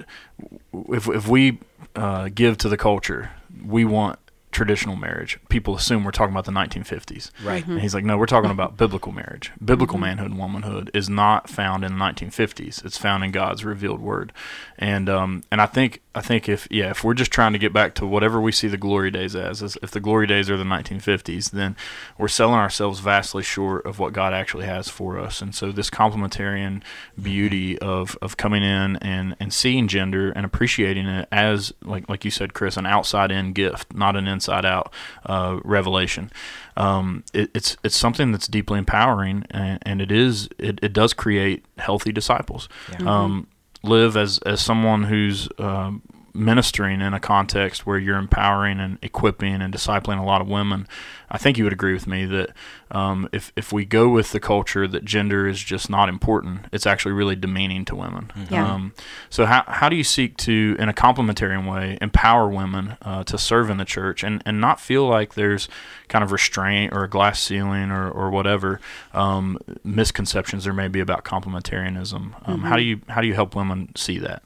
if, 0.89 1.08
if 1.08 1.28
we 1.28 1.60
uh, 1.95 2.30
give 2.34 2.58
to 2.60 2.69
the 2.69 2.78
culture, 2.78 3.32
we 3.63 3.86
want 3.86 4.19
traditional 4.52 4.96
marriage. 4.96 5.40
People 5.50 5.76
assume 5.76 6.04
we're 6.04 6.12
talking 6.12 6.34
about 6.34 6.46
the 6.46 6.52
1950s. 6.52 7.32
Right. 7.44 7.66
And 7.66 7.82
he's 7.82 7.94
like, 7.94 8.04
no, 8.04 8.18
we're 8.18 8.26
talking 8.26 8.50
mm-hmm. 8.50 8.60
about 8.60 8.78
biblical 8.78 9.12
marriage. 9.12 9.52
Biblical 9.64 9.96
mm-hmm. 9.96 10.04
manhood 10.04 10.32
and 10.32 10.40
womanhood 10.40 10.92
is 10.94 11.10
not 11.10 11.50
found 11.50 11.84
in 11.84 11.98
the 11.98 12.04
1950s. 12.04 12.84
It's 12.86 12.98
found 12.98 13.24
in 13.24 13.32
God's 13.32 13.64
revealed 13.64 14.02
word. 14.02 14.34
And 14.78 15.10
um, 15.10 15.44
and 15.52 15.62
I 15.62 15.66
think 15.66 16.02
I 16.14 16.22
think 16.22 16.50
if 16.50 16.68
yeah, 16.70 16.90
if 16.90 17.04
we're 17.04 17.14
just 17.14 17.32
trying 17.32 17.54
to 17.54 17.60
get 17.60 17.72
back 17.72 17.96
to 17.96 18.06
whatever 18.06 18.42
we 18.42 18.52
see 18.52 18.68
the 18.68 18.78
glory 18.78 19.12
days 19.12 19.36
as, 19.36 19.64
as 19.64 19.78
if 19.82 19.92
the 19.92 20.00
glory 20.00 20.28
days 20.28 20.50
are 20.50 20.58
the 20.58 20.64
1950s, 20.64 21.52
then 21.52 21.76
we're 22.18 22.28
selling 22.28 22.56
ourselves 22.56 23.00
vastly 23.00 23.44
short 23.44 23.86
of 23.86 24.00
what 24.00 24.12
God 24.12 24.34
actually 24.34 24.66
has 24.66 24.90
for 24.90 25.18
us. 25.18 25.42
And 25.42 25.56
so 25.56 25.72
this 25.72 25.90
complementarian 25.90 26.82
mm-hmm. 26.82 27.22
beauty 27.24 27.80
of 27.80 28.18
of 28.22 28.36
coming 28.36 28.64
in 28.64 28.98
and 28.98 29.36
and 29.40 29.54
seeing 29.54 29.88
gender 29.88 30.32
and 30.32 30.46
appreciating 30.46 31.06
it 31.06 31.28
as 31.32 31.74
like 31.84 32.10
like 32.10 32.26
you 32.26 32.32
said, 32.32 32.54
Chris, 32.54 32.76
an 32.76 32.86
outside 32.86 33.32
in 33.32 33.54
gift, 33.54 33.94
not 33.94 34.18
an 34.18 34.28
inside 34.42 34.66
out 34.66 34.92
uh, 35.26 35.60
revelation. 35.64 36.32
Um, 36.76 37.24
it, 37.34 37.52
it's 37.54 37.78
it's 37.84 37.96
something 37.96 38.32
that's 38.32 38.48
deeply 38.48 38.80
empowering, 38.80 39.46
and, 39.52 39.80
and 39.84 40.02
it 40.02 40.12
is 40.12 40.50
it, 40.58 40.80
it 40.82 40.94
does 40.94 41.14
create 41.14 41.64
healthy 41.78 42.12
disciples. 42.12 42.68
Um, 43.08 43.48
live 43.84 44.18
as 44.18 44.40
as 44.40 44.62
someone 44.62 45.04
who's 45.04 45.48
um, 45.58 46.02
ministering 46.34 47.02
in 47.02 47.13
a 47.13 47.20
context 47.20 47.86
where 47.86 47.98
you're 47.98 48.17
empowering 48.17 48.80
and 48.80 48.98
equipping 49.02 49.62
and 49.62 49.74
discipling 49.74 50.20
a 50.20 50.24
lot 50.24 50.41
of 50.41 50.48
women, 50.48 50.88
I 51.30 51.38
think 51.38 51.58
you 51.58 51.63
would 51.63 51.74
agree 51.74 51.94
with 51.94 52.08
me 52.08 52.26
that 52.26 52.52
um, 52.91 53.30
if 53.32 53.52
if 53.56 53.72
we 53.72 53.86
go 53.86 54.10
with 54.10 54.32
the 54.32 54.39
culture 54.39 54.88
that 54.88 55.06
gender 55.06 55.48
is 55.48 55.62
just 55.63 55.89
not 55.89 56.10
important, 56.10 56.65
it's 56.72 56.86
actually 56.86 57.13
really 57.13 57.36
demeaning 57.36 57.86
to 57.86 57.96
women. 57.96 58.32
Yeah. 58.50 58.74
Um, 58.74 58.94
so 59.30 59.46
how 59.46 59.63
how 59.67 59.89
do 59.89 59.96
you 59.96 60.04
seek 60.04 60.38
to, 60.38 60.76
in 60.80 60.89
a 60.89 60.94
complementarian 60.94 61.72
way, 61.72 61.98
empower 62.02 62.50
women 62.50 62.98
uh, 63.02 63.24
to 63.26 63.38
serve 63.38 63.70
in 63.70 63.78
the 63.78 63.86
church 63.86 64.24
and, 64.24 64.41
and 64.46 64.60
not 64.60 64.80
feel 64.80 65.08
like 65.08 65.36
there's 65.36 65.70
kind 66.08 66.24
of 66.24 66.32
restraint 66.32 66.94
or 66.94 67.04
a 67.04 67.10
glass 67.10 67.39
ceiling 67.41 67.91
or, 67.91 68.10
or 68.10 68.30
whatever 68.30 68.80
um, 69.13 69.58
misconceptions 69.84 70.65
there 70.65 70.74
may 70.74 70.88
be 70.88 71.00
about 71.00 71.24
complementarianism? 71.24 72.34
Um, 72.48 72.62
How 72.62 72.76
do 72.76 72.84
you 72.84 73.02
how 73.08 73.22
do 73.22 73.28
you 73.28 73.34
help 73.34 73.56
women 73.56 73.89
see 73.96 74.20
that? 74.20 74.44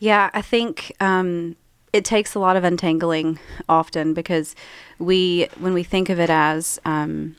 Yeah, 0.00 0.30
I 0.34 0.42
think 0.42 0.92
um, 0.98 1.56
it 1.92 2.04
takes 2.04 2.34
a 2.34 2.38
lot 2.38 2.56
of 2.56 2.64
untangling 2.64 3.38
often 3.68 4.14
because 4.14 4.56
we, 4.98 5.46
when 5.58 5.74
we 5.74 5.82
think 5.82 6.08
of 6.08 6.18
it 6.18 6.30
as, 6.30 6.80
um, 6.84 7.36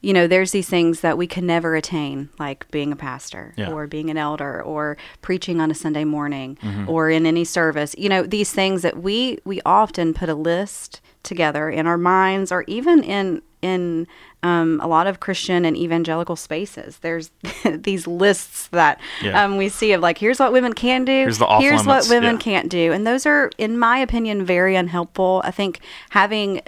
you 0.00 0.14
know, 0.14 0.26
there's 0.26 0.52
these 0.52 0.68
things 0.70 1.00
that 1.00 1.18
we 1.18 1.26
can 1.26 1.44
never 1.46 1.76
attain, 1.76 2.30
like 2.38 2.68
being 2.70 2.90
a 2.90 2.96
pastor 2.96 3.52
Yeah. 3.58 3.70
or 3.70 3.86
being 3.86 4.08
an 4.08 4.16
elder 4.16 4.62
or 4.62 4.96
preaching 5.20 5.60
on 5.60 5.70
a 5.70 5.74
Sunday 5.74 6.04
morning 6.04 6.56
or 6.88 7.10
in 7.10 7.26
any 7.26 7.44
service. 7.44 7.94
You 7.98 8.08
know, 8.08 8.22
these 8.22 8.50
things 8.50 8.80
that 8.80 8.96
we 9.02 9.38
we 9.44 9.60
often 9.66 10.14
put 10.14 10.30
a 10.30 10.34
list 10.34 11.02
together 11.22 11.68
in 11.68 11.86
our 11.86 11.98
minds 11.98 12.50
or 12.52 12.64
even 12.66 13.02
in 13.02 13.42
in 13.62 14.06
um, 14.42 14.80
a 14.82 14.86
lot 14.88 15.06
of 15.06 15.20
Christian 15.20 15.66
and 15.66 15.76
evangelical 15.76 16.34
spaces. 16.34 16.96
There's 17.02 17.30
these 17.64 18.06
lists 18.06 18.68
that 18.68 18.98
Yeah. 19.20 19.44
um, 19.44 19.58
we 19.58 19.68
see 19.68 19.92
of 19.92 20.00
like, 20.00 20.16
here's 20.16 20.38
what 20.38 20.50
women 20.50 20.72
can 20.72 21.04
do, 21.04 21.12
Here's 21.12 21.36
here's 21.58 21.84
what 21.84 22.08
women 22.08 22.36
yeah. 22.36 22.40
can't 22.40 22.70
do, 22.70 22.90
and 22.92 23.06
those 23.06 23.26
are, 23.26 23.50
in 23.58 23.78
my 23.78 23.98
opinion, 23.98 24.46
very 24.46 24.76
unhelpful. 24.76 25.42
I 25.44 25.50
think 25.50 25.80
having 26.08 26.62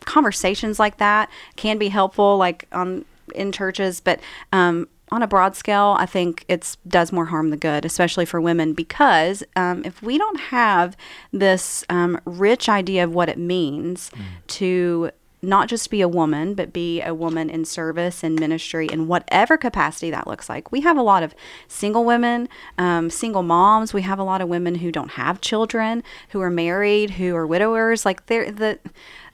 conversations 0.00 0.80
like 0.80 0.96
that 0.98 1.30
can 1.56 1.78
be 1.78 1.88
helpful, 1.88 2.36
like 2.36 2.66
on 2.72 3.04
in 3.36 3.52
churches, 3.52 4.00
but 4.00 4.18
um, 4.52 4.88
on 5.12 5.22
a 5.22 5.26
broad 5.26 5.54
scale, 5.54 5.94
I 5.98 6.06
think 6.06 6.44
it 6.48 6.76
does 6.88 7.12
more 7.12 7.26
harm 7.26 7.50
than 7.50 7.58
good, 7.58 7.84
especially 7.84 8.24
for 8.24 8.40
women, 8.40 8.72
because 8.72 9.44
um, 9.54 9.84
if 9.84 10.02
we 10.02 10.18
don't 10.18 10.40
have 10.40 10.96
this 11.32 11.84
um, 11.88 12.18
rich 12.24 12.68
idea 12.68 13.04
of 13.04 13.14
what 13.14 13.28
it 13.28 13.38
means 13.38 14.10
to 14.48 15.10
not 15.44 15.68
just 15.68 15.90
be 15.90 16.00
a 16.00 16.08
woman, 16.08 16.54
but 16.54 16.72
be 16.72 17.02
a 17.02 17.12
woman 17.12 17.50
in 17.50 17.64
service 17.64 18.22
and 18.22 18.38
ministry 18.38 18.86
in 18.86 19.08
whatever 19.08 19.56
capacity 19.56 20.08
that 20.08 20.28
looks 20.28 20.48
like. 20.48 20.70
We 20.70 20.82
have 20.82 20.96
a 20.96 21.02
lot 21.02 21.24
of 21.24 21.34
single 21.66 22.04
women, 22.04 22.48
um, 22.78 23.10
single 23.10 23.42
moms. 23.42 23.92
We 23.92 24.02
have 24.02 24.20
a 24.20 24.24
lot 24.24 24.40
of 24.40 24.48
women 24.48 24.76
who 24.76 24.92
don't 24.92 25.12
have 25.12 25.40
children, 25.40 26.04
who 26.28 26.40
are 26.40 26.50
married, 26.50 27.10
who 27.10 27.34
are 27.34 27.46
widowers. 27.46 28.06
Like 28.06 28.26
they're 28.26 28.52
the 28.52 28.78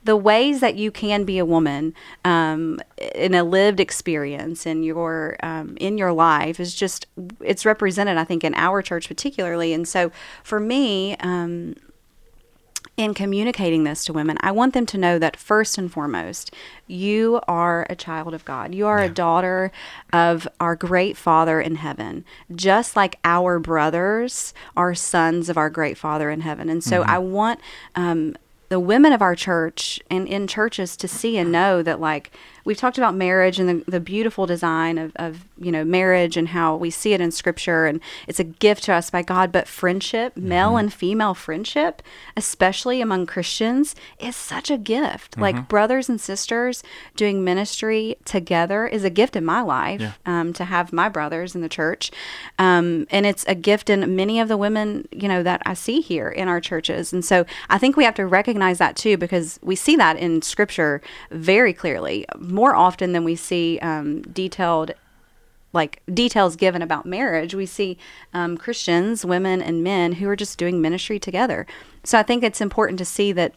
the 0.04 0.16
ways 0.16 0.60
that 0.60 0.76
you 0.76 0.90
can 0.90 1.24
be 1.24 1.38
a 1.38 1.44
woman 1.44 1.94
um, 2.24 2.80
in 3.14 3.34
a 3.34 3.44
lived 3.44 3.80
experience 3.80 4.66
in 4.66 4.82
your 4.82 5.36
um, 5.42 5.76
in 5.78 5.98
your 5.98 6.12
life 6.12 6.60
is 6.60 6.74
just 6.74 7.06
it's 7.40 7.66
represented 7.66 8.16
i 8.16 8.24
think 8.24 8.44
in 8.44 8.54
our 8.54 8.82
church 8.82 9.08
particularly 9.08 9.72
and 9.72 9.86
so 9.86 10.10
for 10.42 10.60
me 10.60 11.16
um, 11.20 11.74
in 12.98 13.14
communicating 13.14 13.84
this 13.84 14.04
to 14.04 14.12
women, 14.12 14.36
I 14.40 14.50
want 14.50 14.74
them 14.74 14.84
to 14.86 14.98
know 14.98 15.20
that 15.20 15.36
first 15.36 15.78
and 15.78 15.90
foremost, 15.90 16.52
you 16.88 17.40
are 17.46 17.86
a 17.88 17.94
child 17.94 18.34
of 18.34 18.44
God. 18.44 18.74
You 18.74 18.88
are 18.88 18.98
a 18.98 19.08
daughter 19.08 19.70
of 20.12 20.48
our 20.58 20.74
great 20.74 21.16
Father 21.16 21.60
in 21.60 21.76
heaven, 21.76 22.24
just 22.54 22.96
like 22.96 23.20
our 23.24 23.60
brothers 23.60 24.52
are 24.76 24.96
sons 24.96 25.48
of 25.48 25.56
our 25.56 25.70
great 25.70 25.96
Father 25.96 26.28
in 26.28 26.40
heaven. 26.40 26.68
And 26.68 26.82
so 26.82 27.02
I 27.02 27.18
want 27.18 27.60
um, 27.94 28.36
the 28.68 28.80
women 28.80 29.12
of 29.12 29.22
our 29.22 29.34
church 29.34 30.00
and 30.10 30.28
in 30.28 30.46
churches 30.46 30.96
to 30.98 31.08
see 31.08 31.36
and 31.38 31.50
know 31.50 31.82
that, 31.82 32.00
like, 32.00 32.30
we've 32.68 32.76
talked 32.76 32.98
about 32.98 33.14
marriage 33.14 33.58
and 33.58 33.66
the, 33.66 33.90
the 33.90 33.98
beautiful 33.98 34.44
design 34.44 34.98
of, 34.98 35.10
of, 35.16 35.46
you 35.58 35.72
know, 35.72 35.84
marriage 35.84 36.36
and 36.36 36.48
how 36.48 36.76
we 36.76 36.90
see 36.90 37.14
it 37.14 37.20
in 37.20 37.30
scripture 37.30 37.86
and 37.86 37.98
it's 38.26 38.38
a 38.38 38.44
gift 38.44 38.84
to 38.84 38.92
us 38.92 39.08
by 39.08 39.22
God. 39.22 39.50
But 39.50 39.66
friendship, 39.66 40.36
male 40.36 40.76
and 40.76 40.92
female 40.92 41.32
friendship, 41.32 42.02
especially 42.36 43.00
among 43.00 43.24
Christians, 43.24 43.96
is 44.18 44.36
such 44.36 44.70
a 44.70 44.76
gift. 44.76 45.38
Like 45.38 45.66
brothers 45.66 46.10
and 46.10 46.20
sisters 46.20 46.82
doing 47.16 47.42
ministry 47.42 48.16
together 48.26 48.86
is 48.86 49.02
a 49.02 49.08
gift 49.10 49.34
in 49.34 49.46
my 49.46 49.62
life 49.62 50.02
Yeah. 50.02 50.12
um, 50.26 50.52
to 50.52 50.66
have 50.66 50.92
my 50.92 51.08
brothers 51.08 51.54
in 51.54 51.62
the 51.62 51.70
church. 51.70 52.10
Um, 52.58 53.06
and 53.10 53.24
it's 53.24 53.46
a 53.48 53.54
gift 53.54 53.88
in 53.88 54.14
many 54.14 54.40
of 54.40 54.48
the 54.48 54.58
women, 54.58 55.08
you 55.10 55.26
know, 55.26 55.42
that 55.42 55.62
I 55.64 55.72
see 55.72 56.02
here 56.02 56.28
in 56.28 56.48
our 56.48 56.60
churches. 56.60 57.14
And 57.14 57.24
so 57.24 57.46
I 57.70 57.78
think 57.78 57.96
we 57.96 58.04
have 58.04 58.16
to 58.16 58.26
recognize 58.26 58.76
that 58.76 58.94
too, 58.94 59.16
because 59.16 59.58
we 59.62 59.74
see 59.74 59.96
that 59.96 60.18
in 60.18 60.42
scripture 60.42 61.00
very 61.30 61.72
clearly, 61.72 62.26
more 62.58 62.74
often 62.74 63.12
than 63.12 63.22
we 63.22 63.36
see 63.36 63.78
um, 63.82 64.20
detailed 64.22 64.90
like 65.72 66.02
details 66.12 66.56
given 66.56 66.82
about 66.82 67.06
marriage, 67.06 67.54
we 67.54 67.66
see 67.66 67.96
um, 68.34 68.56
Christians, 68.56 69.24
women 69.24 69.62
and 69.62 69.84
men 69.84 70.14
who 70.14 70.28
are 70.28 70.34
just 70.34 70.58
doing 70.58 70.80
ministry 70.80 71.20
together. 71.20 71.68
So 72.02 72.18
I 72.18 72.24
think 72.24 72.42
it's 72.42 72.60
important 72.60 72.98
to 72.98 73.04
see 73.04 73.30
that 73.30 73.54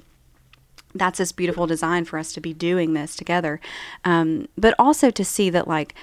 that's 0.94 1.18
this 1.18 1.32
beautiful 1.32 1.66
design 1.66 2.06
for 2.06 2.20
us 2.20 2.32
to 2.34 2.42
be 2.42 2.54
doing 2.54 2.94
this 2.94 3.16
together, 3.16 3.60
um, 4.06 4.48
but 4.56 4.76
also 4.78 5.10
to 5.10 5.26
see 5.26 5.50
that 5.50 5.68
like 5.68 5.96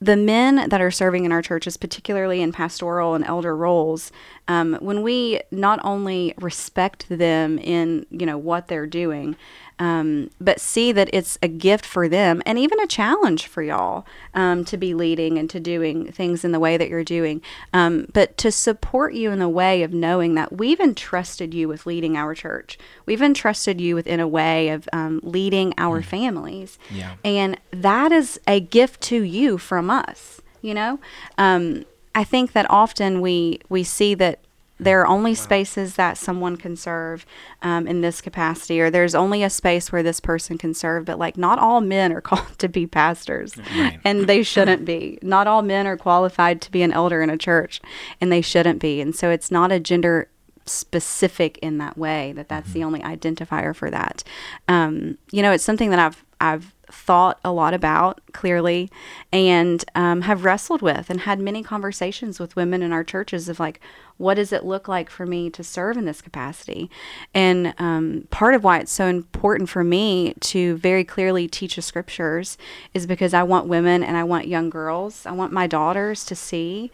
the 0.00 0.16
men 0.16 0.68
that 0.68 0.80
are 0.80 0.90
serving 0.90 1.24
in 1.24 1.32
our 1.32 1.42
churches, 1.42 1.76
particularly 1.76 2.42
in 2.42 2.52
pastoral 2.52 3.14
and 3.14 3.24
elder 3.24 3.56
roles, 3.56 4.12
um, 4.48 4.78
when 4.80 5.02
we 5.02 5.40
not 5.50 5.80
only 5.82 6.34
respect 6.38 7.08
them 7.08 7.58
in 7.58 8.06
you 8.10 8.26
know 8.26 8.38
what 8.38 8.68
they're 8.68 8.86
doing, 8.86 9.36
um, 9.78 10.30
but 10.40 10.60
see 10.60 10.92
that 10.92 11.10
it's 11.12 11.38
a 11.42 11.48
gift 11.48 11.84
for 11.84 12.08
them 12.08 12.42
and 12.46 12.58
even 12.58 12.78
a 12.80 12.86
challenge 12.86 13.46
for 13.46 13.62
y'all 13.62 14.06
um, 14.34 14.64
to 14.66 14.76
be 14.76 14.94
leading 14.94 15.38
and 15.38 15.50
to 15.50 15.58
doing 15.58 16.12
things 16.12 16.44
in 16.44 16.52
the 16.52 16.60
way 16.60 16.76
that 16.76 16.88
you're 16.88 17.04
doing. 17.04 17.42
Um, 17.72 18.06
but 18.12 18.36
to 18.38 18.52
support 18.52 19.14
you 19.14 19.30
in 19.30 19.38
the 19.38 19.48
way 19.48 19.82
of 19.82 19.92
knowing 19.92 20.34
that 20.34 20.52
we've 20.52 20.80
entrusted 20.80 21.54
you 21.54 21.68
with 21.68 21.86
leading 21.86 22.16
our 22.16 22.34
church, 22.34 22.78
we've 23.06 23.22
entrusted 23.22 23.80
you 23.80 23.94
within 23.94 24.20
a 24.20 24.28
way 24.28 24.68
of 24.68 24.88
um, 24.92 25.20
leading 25.22 25.74
our 25.78 26.00
mm. 26.00 26.04
families. 26.04 26.78
Yeah. 26.90 27.14
And 27.24 27.58
that 27.70 28.12
is 28.12 28.40
a 28.46 28.60
gift 28.60 29.00
to 29.02 29.22
you 29.22 29.58
from 29.58 29.90
us, 29.90 30.40
you 30.62 30.74
know? 30.74 31.00
Um, 31.36 31.84
I 32.14 32.22
think 32.22 32.52
that 32.52 32.70
often 32.70 33.20
we, 33.20 33.60
we 33.68 33.82
see 33.82 34.14
that 34.14 34.43
there 34.78 35.00
are 35.02 35.06
only 35.06 35.34
spaces 35.34 35.94
that 35.94 36.18
someone 36.18 36.56
can 36.56 36.76
serve 36.76 37.24
um, 37.62 37.86
in 37.86 38.00
this 38.00 38.20
capacity, 38.20 38.80
or 38.80 38.90
there's 38.90 39.14
only 39.14 39.42
a 39.42 39.50
space 39.50 39.92
where 39.92 40.02
this 40.02 40.18
person 40.20 40.58
can 40.58 40.74
serve. 40.74 41.04
But 41.04 41.18
like, 41.18 41.36
not 41.36 41.58
all 41.58 41.80
men 41.80 42.12
are 42.12 42.20
called 42.20 42.58
to 42.58 42.68
be 42.68 42.86
pastors, 42.86 43.56
right. 43.76 44.00
and 44.04 44.26
they 44.26 44.42
shouldn't 44.42 44.84
be. 44.84 45.18
Not 45.22 45.46
all 45.46 45.62
men 45.62 45.86
are 45.86 45.96
qualified 45.96 46.60
to 46.62 46.70
be 46.70 46.82
an 46.82 46.92
elder 46.92 47.22
in 47.22 47.30
a 47.30 47.38
church, 47.38 47.80
and 48.20 48.32
they 48.32 48.40
shouldn't 48.40 48.80
be. 48.80 49.00
And 49.00 49.14
so 49.14 49.30
it's 49.30 49.50
not 49.50 49.70
a 49.70 49.78
gender 49.78 50.28
specific 50.66 51.58
in 51.58 51.78
that 51.78 51.96
way 51.96 52.32
that 52.32 52.48
that's 52.48 52.70
mm-hmm. 52.70 52.78
the 52.78 52.84
only 52.84 53.00
identifier 53.00 53.74
for 53.76 53.90
that. 53.90 54.24
Um, 54.66 55.18
you 55.30 55.42
know, 55.42 55.52
it's 55.52 55.64
something 55.64 55.90
that 55.90 55.98
I've 55.98 56.24
I've 56.40 56.73
thought 56.90 57.38
a 57.44 57.52
lot 57.52 57.74
about 57.74 58.20
clearly 58.32 58.90
and 59.32 59.84
um, 59.94 60.22
have 60.22 60.44
wrestled 60.44 60.82
with 60.82 61.10
and 61.10 61.20
had 61.20 61.38
many 61.38 61.62
conversations 61.62 62.38
with 62.38 62.56
women 62.56 62.82
in 62.82 62.92
our 62.92 63.04
churches 63.04 63.48
of 63.48 63.60
like 63.60 63.80
what 64.16 64.34
does 64.34 64.52
it 64.52 64.64
look 64.64 64.86
like 64.86 65.10
for 65.10 65.26
me 65.26 65.50
to 65.50 65.64
serve 65.64 65.96
in 65.96 66.04
this 66.04 66.20
capacity 66.20 66.90
and 67.34 67.74
um, 67.78 68.26
part 68.30 68.54
of 68.54 68.62
why 68.64 68.78
it's 68.78 68.92
so 68.92 69.06
important 69.06 69.68
for 69.68 69.82
me 69.82 70.34
to 70.40 70.76
very 70.76 71.04
clearly 71.04 71.48
teach 71.48 71.76
the 71.76 71.82
scriptures 71.82 72.56
is 72.92 73.06
because 73.06 73.34
i 73.34 73.42
want 73.42 73.66
women 73.66 74.02
and 74.02 74.16
i 74.16 74.24
want 74.24 74.46
young 74.46 74.70
girls 74.70 75.26
i 75.26 75.32
want 75.32 75.52
my 75.52 75.66
daughters 75.66 76.24
to 76.24 76.34
see 76.34 76.90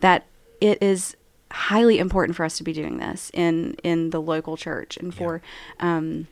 that 0.00 0.26
it 0.60 0.82
is 0.82 1.16
highly 1.50 1.98
important 1.98 2.36
for 2.36 2.44
us 2.44 2.58
to 2.58 2.64
be 2.64 2.72
doing 2.72 2.98
this 2.98 3.30
in 3.32 3.74
in 3.82 4.10
the 4.10 4.20
local 4.20 4.56
church 4.56 4.96
and 4.98 5.14
for 5.14 5.40
yeah. 5.80 5.96
um, 5.96 6.28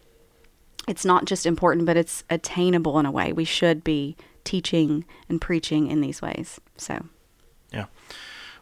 it's 0.87 1.05
not 1.05 1.25
just 1.25 1.46
important, 1.46 1.87
but 1.87 1.96
it's 1.96 2.25
attainable 2.31 2.99
in 2.99 3.07
a 3.07 3.11
way. 3.11 3.33
We 3.33 3.44
should 3.44 3.83
be 3.83 4.16
teaching 4.44 5.05
and 5.29 5.40
preaching 5.40 5.88
in 5.88 6.01
these 6.01 6.22
ways. 6.22 6.61
So, 6.77 7.07
yeah. 7.72 7.87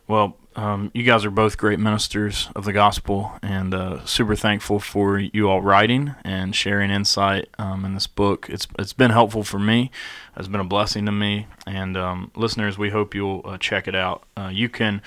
Well, 0.07 0.37
um, 0.57 0.91
you 0.95 1.03
guys 1.03 1.25
are 1.25 1.31
both 1.31 1.57
great 1.57 1.79
ministers 1.79 2.49
of 2.55 2.65
the 2.65 2.73
gospel, 2.73 3.33
and 3.43 3.75
uh, 3.75 4.05
super 4.05 4.37
thankful 4.37 4.79
for 4.79 5.19
you 5.19 5.49
all 5.49 5.63
writing 5.63 6.15
and 6.25 6.55
sharing 6.55 6.91
insight 6.91 7.49
um, 7.59 7.85
in 7.85 7.95
this 7.95 8.07
book. 8.07 8.47
It's 8.49 8.67
it's 8.79 8.93
been 8.93 9.11
helpful 9.11 9.43
for 9.43 9.59
me. 9.59 9.91
It's 10.37 10.49
been 10.49 10.61
a 10.61 10.65
blessing 10.65 11.07
to 11.07 11.13
me, 11.13 11.47
and 11.67 11.97
um, 11.97 12.31
listeners, 12.37 12.79
we 12.79 12.91
hope 12.91 13.15
you'll 13.15 13.43
uh, 13.45 13.59
check 13.59 13.89
it 13.89 13.95
out. 13.95 14.23
Uh, 14.37 14.51
you 14.53 14.69
can 14.69 15.03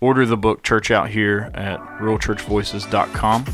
order 0.00 0.24
the 0.24 0.36
book 0.36 0.62
Church 0.62 0.90
Out 0.90 1.10
Here 1.10 1.50
at 1.54 1.80
ruralchurchvoices.com. 1.98 3.46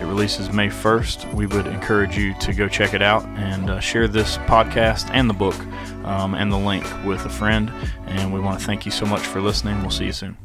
It 0.00 0.04
releases 0.04 0.52
May 0.52 0.68
1st. 0.68 1.34
We 1.34 1.46
would 1.46 1.66
encourage 1.66 2.16
you 2.16 2.32
to 2.40 2.52
go 2.52 2.68
check 2.68 2.94
it 2.94 3.02
out 3.02 3.24
and 3.36 3.68
uh, 3.68 3.80
share 3.80 4.06
this 4.06 4.38
podcast 4.38 5.10
and 5.12 5.28
the 5.28 5.34
book 5.34 5.58
um, 6.04 6.34
and 6.34 6.52
the 6.52 6.56
link 6.56 6.84
with 7.04 7.24
a 7.24 7.30
friend. 7.30 7.72
And 8.06 8.32
we 8.32 8.38
want 8.38 8.60
to 8.60 8.64
thank 8.64 8.86
you 8.86 8.92
so 8.92 9.06
much 9.06 9.22
for 9.22 9.40
listening. 9.40 9.80
We'll 9.80 9.90
see 9.90 10.06
you 10.06 10.12
soon. 10.12 10.36